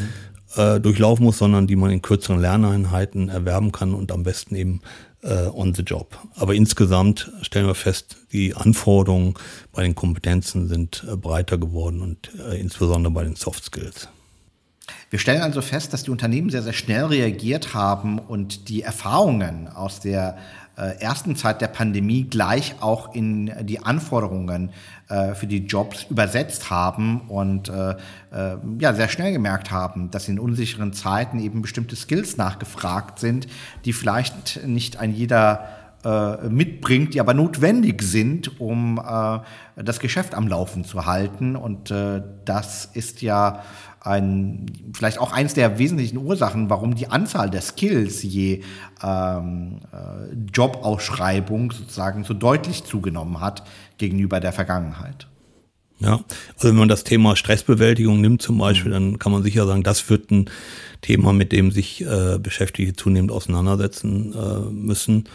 äh, 0.57 0.81
durchlaufen 0.81 1.25
muss, 1.25 1.39
sondern 1.39 1.67
die 1.67 1.77
man 1.77 1.91
in 1.91 2.03
kürzeren 2.03 2.41
Lerneinheiten 2.41 3.29
erwerben 3.29 3.71
kann 3.71 3.95
und 3.95 4.11
am 4.11 4.25
besten 4.25 4.57
eben 4.57 4.81
äh, 5.23 5.47
on 5.47 5.75
the 5.75 5.83
job. 5.83 6.19
Aber 6.35 6.55
insgesamt 6.55 7.31
stellen 7.43 7.67
wir 7.67 7.75
fest, 7.75 8.17
die 8.33 8.55
Anforderungen 8.55 9.35
bei 9.73 9.83
den 9.83 9.95
Kompetenzen 9.95 10.69
sind 10.69 11.07
äh, 11.09 11.17
breiter 11.17 11.59
geworden 11.59 12.03
und 12.03 12.31
äh, 12.51 12.61
insbesondere 12.61 13.13
bei 13.13 13.25
den 13.25 13.37
Soft 13.37 13.65
Skills. 13.65 14.09
Wir 15.11 15.19
stellen 15.19 15.43
also 15.43 15.61
fest, 15.61 15.93
dass 15.93 16.03
die 16.03 16.11
Unternehmen 16.11 16.51
sehr, 16.51 16.63
sehr 16.63 16.73
schnell 16.73 17.05
reagiert 17.05 17.75
haben 17.75 18.19
und 18.19 18.69
die 18.69 18.83
Erfahrungen 18.83 19.69
aus 19.69 20.01
der 20.01 20.39
äh, 20.75 20.99
ersten 21.01 21.37
Zeit 21.37 21.61
der 21.61 21.69
Pandemie 21.69 22.25
gleich 22.25 22.77
auch 22.81 23.15
in 23.15 23.53
die 23.67 23.81
Anforderungen 23.81 24.71
äh, 25.11 25.35
für 25.35 25.47
die 25.47 25.67
Jobs 25.67 26.07
übersetzt 26.09 26.71
haben 26.71 27.29
und 27.29 27.69
äh, 27.69 27.95
ja, 28.79 28.95
sehr 28.95 29.11
schnell 29.11 29.33
gemerkt 29.33 29.71
haben, 29.71 30.11
dass 30.11 30.29
in 30.29 30.39
unsicheren 30.39 30.95
Zeiten 30.95 31.41
eben 31.41 31.61
bestimmte 31.61 31.95
Skills 31.95 32.39
nachgefragt 32.39 33.19
sind, 33.19 33.47
die 33.85 33.93
vielleicht 33.93 34.67
nicht 34.67 34.99
ein 34.99 35.15
jeder 35.15 35.69
mitbringt, 36.49 37.15
die 37.15 37.21
aber 37.21 37.33
notwendig 37.33 38.03
sind, 38.03 38.61
um 38.61 39.01
das 39.77 40.01
Geschäft 40.01 40.35
am 40.35 40.49
Laufen 40.49 40.85
zu 40.85 41.07
halten. 41.07 41.55
Und 41.55 41.95
das 42.45 42.87
ist 42.87 43.23
ja 43.23 43.63
ein, 44.05 44.67
vielleicht 44.95 45.19
auch 45.19 45.33
eins 45.33 45.55
der 45.55 45.79
wesentlichen 45.79 46.19
Ursachen, 46.19 46.69
warum 46.71 46.95
die 46.95 47.09
Anzahl 47.09 47.51
der 47.51 47.63
Skills 47.63 48.23
je 48.23 48.63
ähm, 49.03 49.81
äh, 49.93 50.35
Jobausschreibung 50.53 51.71
sozusagen 51.71 52.25
so 52.25 52.35
deutlich 52.35 52.85
zugenommen 52.85 53.41
hat 53.41 53.63
gegenüber 53.99 54.41
der 54.41 54.53
Vergangenheit. 54.53 55.29
Ja, 56.01 56.25
also 56.55 56.69
wenn 56.69 56.77
man 56.77 56.89
das 56.89 57.05
Thema 57.05 57.37
Stressbewältigung 57.37 58.21
nimmt 58.21 58.43
zum 58.43 58.59
Beispiel, 58.59 58.91
dann 58.91 59.21
kann 59.21 59.31
man 59.31 59.45
sicher 59.45 59.67
sagen, 59.67 59.85
das 59.85 60.11
wird 60.11 60.33
ein 60.33 60.51
Thema, 61.01 61.33
mit 61.33 61.53
dem 61.53 61.71
sich 61.71 62.05
äh, 62.05 62.39
Beschäftigte 62.41 62.95
zunehmend 62.95 63.31
auseinandersetzen 63.31 64.35
äh, 64.35 64.73
müssen 64.73 65.29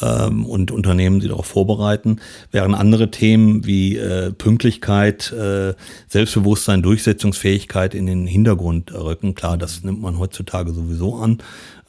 ähm, 0.00 0.44
und 0.44 0.70
Unternehmen 0.70 1.20
sie 1.20 1.28
darauf 1.28 1.46
vorbereiten, 1.46 2.20
während 2.50 2.74
andere 2.74 3.10
Themen 3.10 3.64
wie 3.66 3.96
äh, 3.96 4.32
Pünktlichkeit, 4.32 5.32
äh, 5.32 5.74
Selbstbewusstsein, 6.08 6.82
Durchsetzungsfähigkeit 6.82 7.94
in 7.94 8.06
den 8.06 8.26
Hintergrund 8.26 8.92
rücken. 8.92 9.34
Klar, 9.34 9.56
das 9.56 9.82
nimmt 9.84 10.00
man 10.00 10.18
heutzutage 10.18 10.72
sowieso 10.72 11.16
an, 11.16 11.38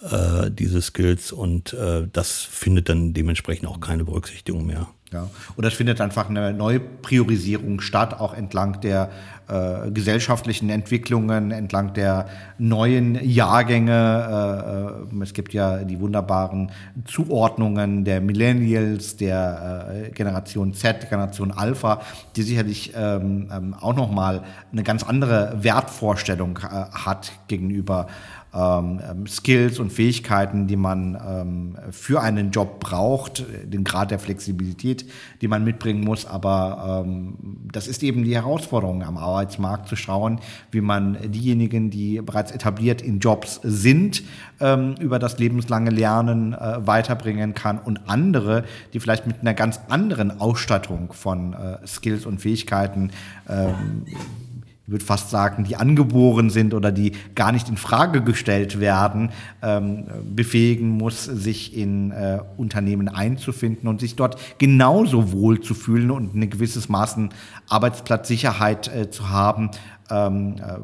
äh, 0.09 0.51
diese 0.51 0.81
Skills, 0.81 1.31
und 1.31 1.73
äh, 1.73 2.07
das 2.11 2.41
findet 2.41 2.89
dann 2.89 3.13
dementsprechend 3.13 3.67
auch 3.67 3.79
keine 3.79 4.05
Berücksichtigung 4.05 4.65
mehr. 4.65 4.87
Ja. 5.11 5.29
Und 5.55 5.63
es 5.63 5.73
findet 5.73 6.01
einfach 6.01 6.29
eine 6.29 6.53
neue 6.53 6.79
Priorisierung 6.79 7.79
statt, 7.79 8.19
auch 8.19 8.33
entlang 8.33 8.81
der 8.81 9.11
äh, 9.47 9.91
gesellschaftlichen 9.91 10.71
Entwicklungen, 10.71 11.51
entlang 11.51 11.93
der 11.93 12.25
neuen 12.57 13.23
Jahrgänge. 13.23 15.05
Äh, 15.11 15.15
äh, 15.15 15.23
es 15.23 15.33
gibt 15.33 15.53
ja 15.53 15.83
die 15.83 15.99
wunderbaren 15.99 16.71
Zuordnungen 17.05 18.05
der 18.05 18.21
Millennials, 18.21 19.17
der 19.17 20.09
Generation 20.13 20.73
Z, 20.73 21.09
Generation 21.09 21.51
Alpha, 21.51 22.01
die 22.35 22.41
sicherlich 22.41 22.93
ähm, 22.95 23.49
ähm, 23.51 23.75
auch 23.79 23.95
nochmal 23.95 24.41
eine 24.71 24.83
ganz 24.83 25.03
andere 25.03 25.57
Wertvorstellung 25.61 26.59
hat 26.59 27.31
gegenüber 27.47 28.07
ähm, 28.55 29.01
ähm, 29.09 29.27
Skills 29.27 29.79
und 29.79 29.91
Fähigkeiten, 29.91 30.65
die 30.67 30.77
man 30.77 31.17
ähm, 31.27 31.75
für 31.91 32.21
einen 32.21 32.51
Job 32.51 32.79
braucht, 32.79 33.43
den 33.65 33.83
Grad 33.83 34.11
der 34.11 34.19
Flexibilität, 34.19 35.05
die 35.41 35.49
man 35.49 35.65
mitbringen 35.65 36.01
muss. 36.01 36.25
Aber 36.25 37.05
das 37.71 37.87
ist 37.87 38.03
eben 38.03 38.23
die 38.23 38.35
Herausforderung 38.35 39.03
am 39.03 39.17
Arbeitsmarkt, 39.35 39.89
zu 39.89 39.95
schauen, 39.95 40.39
wie 40.71 40.81
man 40.81 41.17
diejenigen, 41.29 41.89
die 41.89 42.21
bereits 42.21 42.51
etabliert 42.51 43.01
in 43.01 43.19
Jobs 43.19 43.59
sind, 43.63 44.23
ähm, 44.61 44.95
über 44.99 45.19
das 45.19 45.37
lebenslange 45.39 45.89
Lernen 45.89 46.53
äh, 46.53 46.87
weiterbringen 46.87 47.53
kann 47.53 47.77
und 47.79 48.07
andere, 48.07 48.63
die 48.93 48.99
vielleicht 48.99 49.27
mit 49.27 49.41
einer 49.41 49.53
ganz 49.53 49.81
anderen 49.89 50.39
Ausstattung 50.39 51.11
von 51.11 51.53
äh, 51.53 51.85
Skills 51.85 52.25
und 52.25 52.39
Fähigkeiten 52.39 53.11
ähm, 53.49 54.05
ich 54.85 54.91
würde 54.91 55.03
fast 55.03 55.31
sagen, 55.31 55.63
die 55.63 55.77
angeboren 55.77 56.51
sind 56.51 56.75
oder 56.75 56.91
die 56.91 57.13
gar 57.33 57.51
nicht 57.51 57.69
in 57.69 57.77
Frage 57.77 58.21
gestellt 58.21 58.79
werden, 58.79 59.31
ähm, 59.63 60.05
befähigen 60.35 60.89
muss, 60.89 61.23
sich 61.23 61.75
in 61.75 62.11
äh, 62.11 62.39
Unternehmen 62.55 63.09
einzufinden 63.09 63.89
und 63.89 63.99
sich 63.99 64.15
dort 64.15 64.37
genauso 64.59 65.31
wohl 65.31 65.59
zu 65.59 65.73
fühlen 65.73 66.11
und 66.11 66.35
ein 66.35 66.49
gewisses 66.51 66.87
Maßen 66.87 67.29
Arbeitsplatzsicherheit 67.67 68.95
äh, 68.95 69.09
zu 69.09 69.29
haben, 69.29 69.71
ähm, 70.11 70.57
äh, 70.59 70.77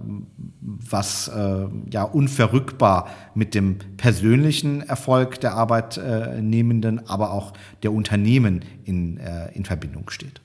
was 0.62 1.28
äh, 1.28 1.68
ja 1.92 2.02
unverrückbar 2.02 3.08
mit 3.36 3.54
dem 3.54 3.78
persönlichen 3.98 4.82
Erfolg 4.82 5.40
der 5.42 5.54
Arbeitnehmenden, 5.54 7.08
aber 7.08 7.34
auch 7.34 7.54
der 7.84 7.94
Unternehmen 7.94 8.66
in, 8.84 9.18
äh, 9.18 9.52
in 9.54 9.64
Verbindung 9.64 10.10
steht. 10.10 10.42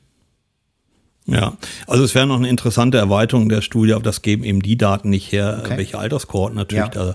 Ja, 1.26 1.56
also 1.86 2.04
es 2.04 2.14
wäre 2.14 2.26
noch 2.26 2.36
eine 2.36 2.48
interessante 2.48 2.98
Erweiterung 2.98 3.48
der 3.48 3.60
Studie, 3.60 3.94
aber 3.94 4.04
das 4.04 4.22
geben 4.22 4.44
eben 4.44 4.62
die 4.62 4.76
Daten 4.76 5.10
nicht 5.10 5.32
her, 5.32 5.60
okay. 5.64 5.76
welche 5.76 5.98
Alterskohorten 5.98 6.56
natürlich 6.56 6.94
ja. 6.94 7.14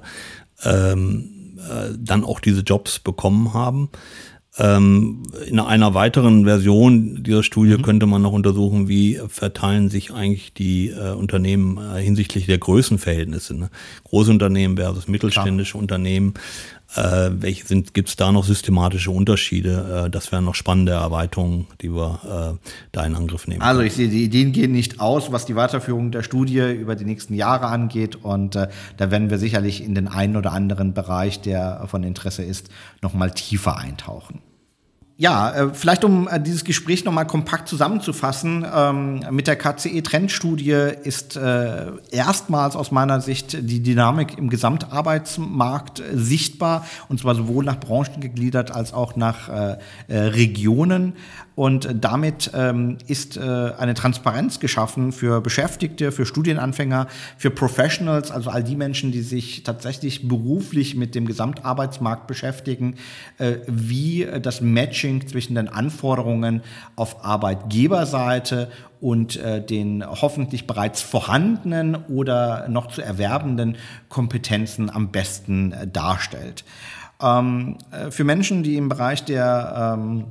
da, 0.64 0.92
ähm, 0.92 1.30
äh, 1.58 1.94
dann 1.98 2.26
auch 2.26 2.42
diese 2.42 2.62
Jobs 2.62 3.00
bekommen 3.00 3.54
haben. 3.54 3.90
Ähm, 4.58 5.24
in 5.48 5.60
einer 5.60 5.94
weiteren 5.94 6.44
Version 6.44 7.24
dieser 7.24 7.42
Studie 7.42 7.78
mhm. 7.78 7.84
könnte 7.84 8.06
man 8.06 8.22
noch 8.22 8.34
untersuchen, 8.34 8.90
wie 8.90 9.18
verteilen 9.30 9.90
sich 9.90 10.12
eigentlich 10.12 10.54
die 10.54 10.90
äh, 10.90 11.12
Unternehmen 11.12 11.78
äh, 11.78 12.02
hinsichtlich 12.02 12.48
der 12.48 12.58
Größenverhältnisse. 12.58 13.56
Ne? 13.56 13.70
Große 14.04 14.30
Unternehmen 14.30 14.76
versus 14.76 15.08
mittelständische 15.08 15.76
ja. 15.76 15.80
Unternehmen. 15.80 16.34
Äh, 16.96 17.30
welche 17.42 17.66
sind, 17.66 17.94
gibt 17.94 18.10
es 18.10 18.16
da 18.18 18.32
noch 18.32 18.44
systematische 18.44 19.12
Unterschiede? 19.12 20.06
Äh, 20.06 20.10
das 20.10 20.32
wären 20.32 20.44
noch 20.46 20.56
spannende 20.56 20.92
Erweiterungen, 20.92 21.68
die 21.82 21.90
wir 21.90 22.58
äh, 22.62 22.70
da 22.92 23.06
in 23.06 23.16
Angriff 23.16 23.48
nehmen. 23.48 23.62
Also 23.62 23.82
ich 23.82 23.94
sehe, 23.94 24.10
die 24.10 24.24
Ideen 24.24 24.52
gehen 24.52 24.74
nicht 24.74 25.00
aus, 25.00 25.32
was 25.32 25.46
die 25.46 25.56
Weiterführung 25.56 26.12
der 26.12 26.24
Studie 26.24 26.60
über 26.60 26.96
die 26.96 27.06
nächsten 27.06 27.34
Jahre 27.34 27.68
angeht. 27.68 28.18
Und 28.18 28.56
äh, 28.56 28.68
da 28.98 29.10
werden 29.10 29.30
wir 29.30 29.38
sicherlich 29.38 29.84
in 29.84 29.96
den 29.96 30.08
einen 30.10 30.36
oder 30.36 30.52
anderen 30.52 30.94
Bereich, 30.94 31.40
der 31.40 31.86
von 31.88 32.04
Interesse 32.04 32.44
ist, 32.44 32.70
nochmal 33.02 33.32
tiefer 33.32 33.78
eintauchen. 33.78 34.42
Ja, 35.22 35.52
äh, 35.52 35.70
vielleicht 35.72 36.04
um 36.04 36.28
äh, 36.28 36.40
dieses 36.42 36.64
Gespräch 36.64 37.06
nochmal 37.06 37.28
kompakt 37.28 37.68
zusammenzufassen. 37.68 38.66
Ähm, 38.76 39.24
mit 39.30 39.46
der 39.46 39.56
KCE-Trendstudie 39.56 40.96
ist 41.04 41.36
äh, 41.36 41.92
erstmals 42.10 42.76
aus 42.76 42.90
meiner 42.90 43.22
Sicht 43.22 43.56
die 43.62 43.84
Dynamik 43.84 44.40
im 44.40 44.50
Gesamtarbeitsmarkt 44.50 46.02
sichtbar, 46.12 46.88
und 47.08 47.20
zwar 47.20 47.36
sowohl 47.36 47.64
nach 47.64 47.80
Branchen 47.80 48.20
gegliedert 48.20 48.72
als 48.72 48.94
auch 48.94 49.16
nach 49.16 49.50
Regionen. 50.10 51.14
Und 51.62 51.90
damit 51.94 52.50
ähm, 52.56 52.98
ist 53.06 53.38
äh, 53.38 53.40
eine 53.78 53.94
Transparenz 53.94 54.60
geschaffen 54.60 55.12
für 55.12 55.42
Beschäftigte, 55.42 56.12
für 56.12 56.26
Studienanfänger, 56.26 57.06
für 57.38 57.52
Professionals, 57.52 58.32
also 58.32 58.50
all 58.50 58.64
die 58.64 58.76
Menschen, 58.76 59.12
die 59.12 59.22
sich 59.22 59.62
tatsächlich 59.62 60.28
beruflich 60.28 60.96
mit 60.96 61.14
dem 61.14 61.28
Gesamtarbeitsmarkt 61.28 62.26
beschäftigen, 62.26 62.96
äh, 63.38 63.58
wie 63.68 64.28
das 64.42 64.62
Matching 64.62 65.28
zwischen 65.28 65.54
den 65.54 65.68
Anforderungen 65.68 66.64
auf 66.96 67.24
Arbeitgeberseite 67.24 68.72
und 69.00 69.36
äh, 69.36 69.64
den 69.64 70.04
hoffentlich 70.04 70.66
bereits 70.66 71.04
vorhandenen 71.04 71.94
oder 71.94 72.70
noch 72.70 72.88
zu 72.88 73.04
erwerbenden 73.04 73.78
Kompetenzen 74.10 74.90
am 74.90 75.12
besten 75.12 75.74
äh, 75.74 75.86
darstellt. 75.86 76.64
Ähm, 77.22 77.78
äh, 77.92 78.10
für 78.10 78.24
Menschen, 78.24 78.64
die 78.64 78.78
im 78.78 78.90
Bereich 78.90 79.24
der 79.26 79.96
ähm, 80.00 80.26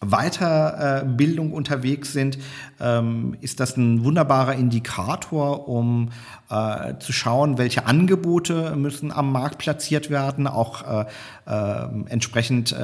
Weiterbildung 0.00 1.52
unterwegs 1.52 2.12
sind, 2.12 2.38
ähm, 2.80 3.36
ist 3.40 3.60
das 3.60 3.76
ein 3.76 4.04
wunderbarer 4.04 4.54
Indikator, 4.54 5.68
um 5.68 6.10
äh, 6.50 6.94
zu 6.98 7.12
schauen, 7.12 7.58
welche 7.58 7.86
Angebote 7.86 8.76
müssen 8.76 9.10
am 9.10 9.32
Markt 9.32 9.58
platziert 9.58 10.10
werden, 10.10 10.46
auch 10.46 10.82
äh, 10.82 11.06
äh, 11.46 11.88
entsprechend 12.08 12.72
äh, 12.72 12.76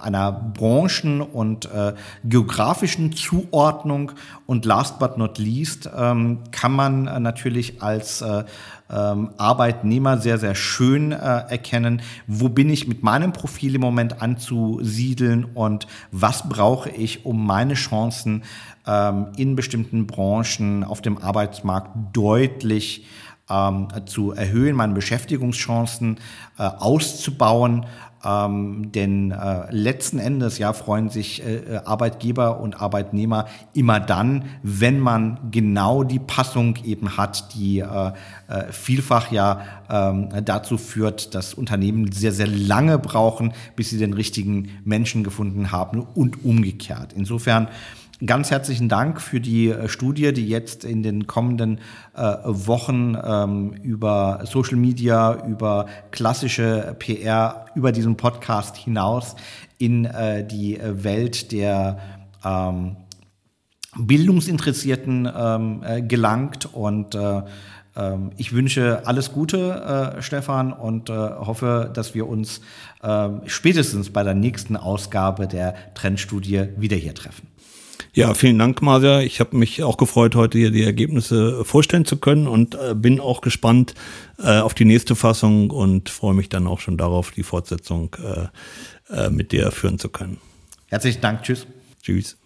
einer 0.00 0.32
Branchen- 0.32 1.20
und 1.20 1.66
äh, 1.66 1.94
geografischen 2.24 3.12
Zuordnung. 3.12 4.12
Und 4.46 4.64
last 4.64 4.98
but 4.98 5.18
not 5.18 5.38
least 5.38 5.88
ähm, 5.96 6.40
kann 6.50 6.72
man 6.72 7.06
äh, 7.06 7.20
natürlich 7.20 7.82
als 7.82 8.22
ähm, 8.90 9.30
Arbeitnehmer 9.38 10.18
sehr, 10.18 10.36
sehr 10.36 10.54
schön 10.54 11.12
erkennen, 11.12 12.02
wo 12.26 12.50
bin 12.50 12.68
ich 12.68 12.86
mit 12.86 13.02
meinem 13.02 13.32
Profil 13.32 13.74
im 13.74 13.80
Moment 13.80 14.20
anzusiedeln 14.20 15.46
und 15.54 15.86
was 16.10 16.46
brauche 16.48 16.90
ich, 16.90 17.24
um 17.24 17.46
meine 17.46 17.72
Chancen 17.72 18.42
ähm, 18.81 18.81
in 18.84 19.54
bestimmten 19.54 20.08
Branchen 20.08 20.82
auf 20.82 21.00
dem 21.02 21.16
Arbeitsmarkt 21.18 21.90
deutlich 22.12 23.06
ähm, 23.52 23.88
zu 24.06 24.32
erhöhen, 24.32 24.76
meine 24.76 24.94
Beschäftigungschancen 24.94 26.18
äh, 26.58 26.62
auszubauen. 26.62 27.86
Ähm, 28.24 28.92
denn 28.92 29.32
äh, 29.32 29.66
letzten 29.70 30.20
Endes 30.20 30.58
ja 30.58 30.72
freuen 30.72 31.08
sich 31.08 31.44
äh, 31.44 31.80
Arbeitgeber 31.84 32.60
und 32.60 32.80
Arbeitnehmer 32.80 33.46
immer 33.74 33.98
dann, 33.98 34.44
wenn 34.62 35.00
man 35.00 35.50
genau 35.50 36.04
die 36.04 36.20
Passung 36.20 36.76
eben 36.84 37.16
hat, 37.16 37.52
die 37.54 37.80
äh, 37.80 38.12
äh 38.46 38.70
vielfach 38.70 39.32
ja 39.32 39.62
ähm, 39.90 40.28
dazu 40.44 40.78
führt, 40.78 41.34
dass 41.34 41.52
Unternehmen 41.52 42.12
sehr, 42.12 42.30
sehr 42.30 42.46
lange 42.46 42.96
brauchen, 42.96 43.54
bis 43.74 43.90
sie 43.90 43.98
den 43.98 44.12
richtigen 44.12 44.70
Menschen 44.84 45.24
gefunden 45.24 45.72
haben 45.72 46.06
und 46.14 46.44
umgekehrt. 46.44 47.12
Insofern 47.14 47.66
ganz 48.26 48.50
herzlichen 48.50 48.88
Dank 48.88 49.20
für 49.20 49.40
die 49.40 49.68
äh, 49.68 49.88
Studie, 49.88 50.32
die 50.32 50.48
jetzt 50.48 50.84
in 50.84 51.02
den 51.02 51.26
kommenden 51.26 51.78
äh, 52.14 52.36
Wochen 52.44 53.16
ähm, 53.22 53.72
über 53.82 54.40
Social 54.44 54.76
Media, 54.76 55.44
über 55.46 55.86
klassische 56.10 56.94
PR, 56.98 57.66
über 57.74 57.92
diesen 57.92 58.16
Podcast 58.16 58.76
hinaus 58.76 59.34
in 59.78 60.04
äh, 60.04 60.46
die 60.46 60.78
äh, 60.78 61.02
Welt 61.04 61.52
der 61.52 61.98
ähm, 62.44 62.96
Bildungsinteressierten 63.96 65.28
ähm, 65.36 65.82
äh, 65.84 66.02
gelangt 66.02 66.72
und 66.72 67.14
äh, 67.14 67.42
ähm, 67.94 68.30
ich 68.38 68.52
wünsche 68.52 69.06
alles 69.06 69.32
Gute, 69.32 70.16
Stefan, 70.20 70.72
und 70.72 71.10
hoffe, 71.10 71.90
dass 71.92 72.14
wir 72.14 72.26
uns 72.26 72.62
äh, 73.02 73.28
spätestens 73.44 74.08
bei 74.08 74.22
der 74.22 74.34
nächsten 74.34 74.76
Ausgabe 74.76 75.46
der 75.46 75.74
Trendstudie 75.94 76.68
wieder 76.78 76.96
hier 76.96 77.14
treffen. 77.14 77.51
Ja, 78.14 78.34
vielen 78.34 78.58
Dank, 78.58 78.82
Marja. 78.82 79.20
Ich 79.20 79.40
habe 79.40 79.56
mich 79.56 79.82
auch 79.82 79.96
gefreut, 79.96 80.34
heute 80.34 80.58
hier 80.58 80.70
die 80.70 80.82
Ergebnisse 80.82 81.64
vorstellen 81.64 82.04
zu 82.04 82.18
können 82.18 82.46
und 82.46 82.74
äh, 82.74 82.94
bin 82.94 83.20
auch 83.20 83.40
gespannt 83.40 83.94
äh, 84.38 84.58
auf 84.58 84.74
die 84.74 84.84
nächste 84.84 85.16
Fassung 85.16 85.70
und 85.70 86.10
freue 86.10 86.34
mich 86.34 86.50
dann 86.50 86.66
auch 86.66 86.80
schon 86.80 86.98
darauf, 86.98 87.30
die 87.30 87.42
Fortsetzung 87.42 88.14
äh, 88.22 89.16
äh 89.16 89.30
mit 89.30 89.52
dir 89.52 89.70
führen 89.70 89.98
zu 89.98 90.10
können. 90.10 90.36
Herzlichen 90.88 91.22
Dank. 91.22 91.42
Tschüss. 91.42 91.66
Tschüss. 92.02 92.36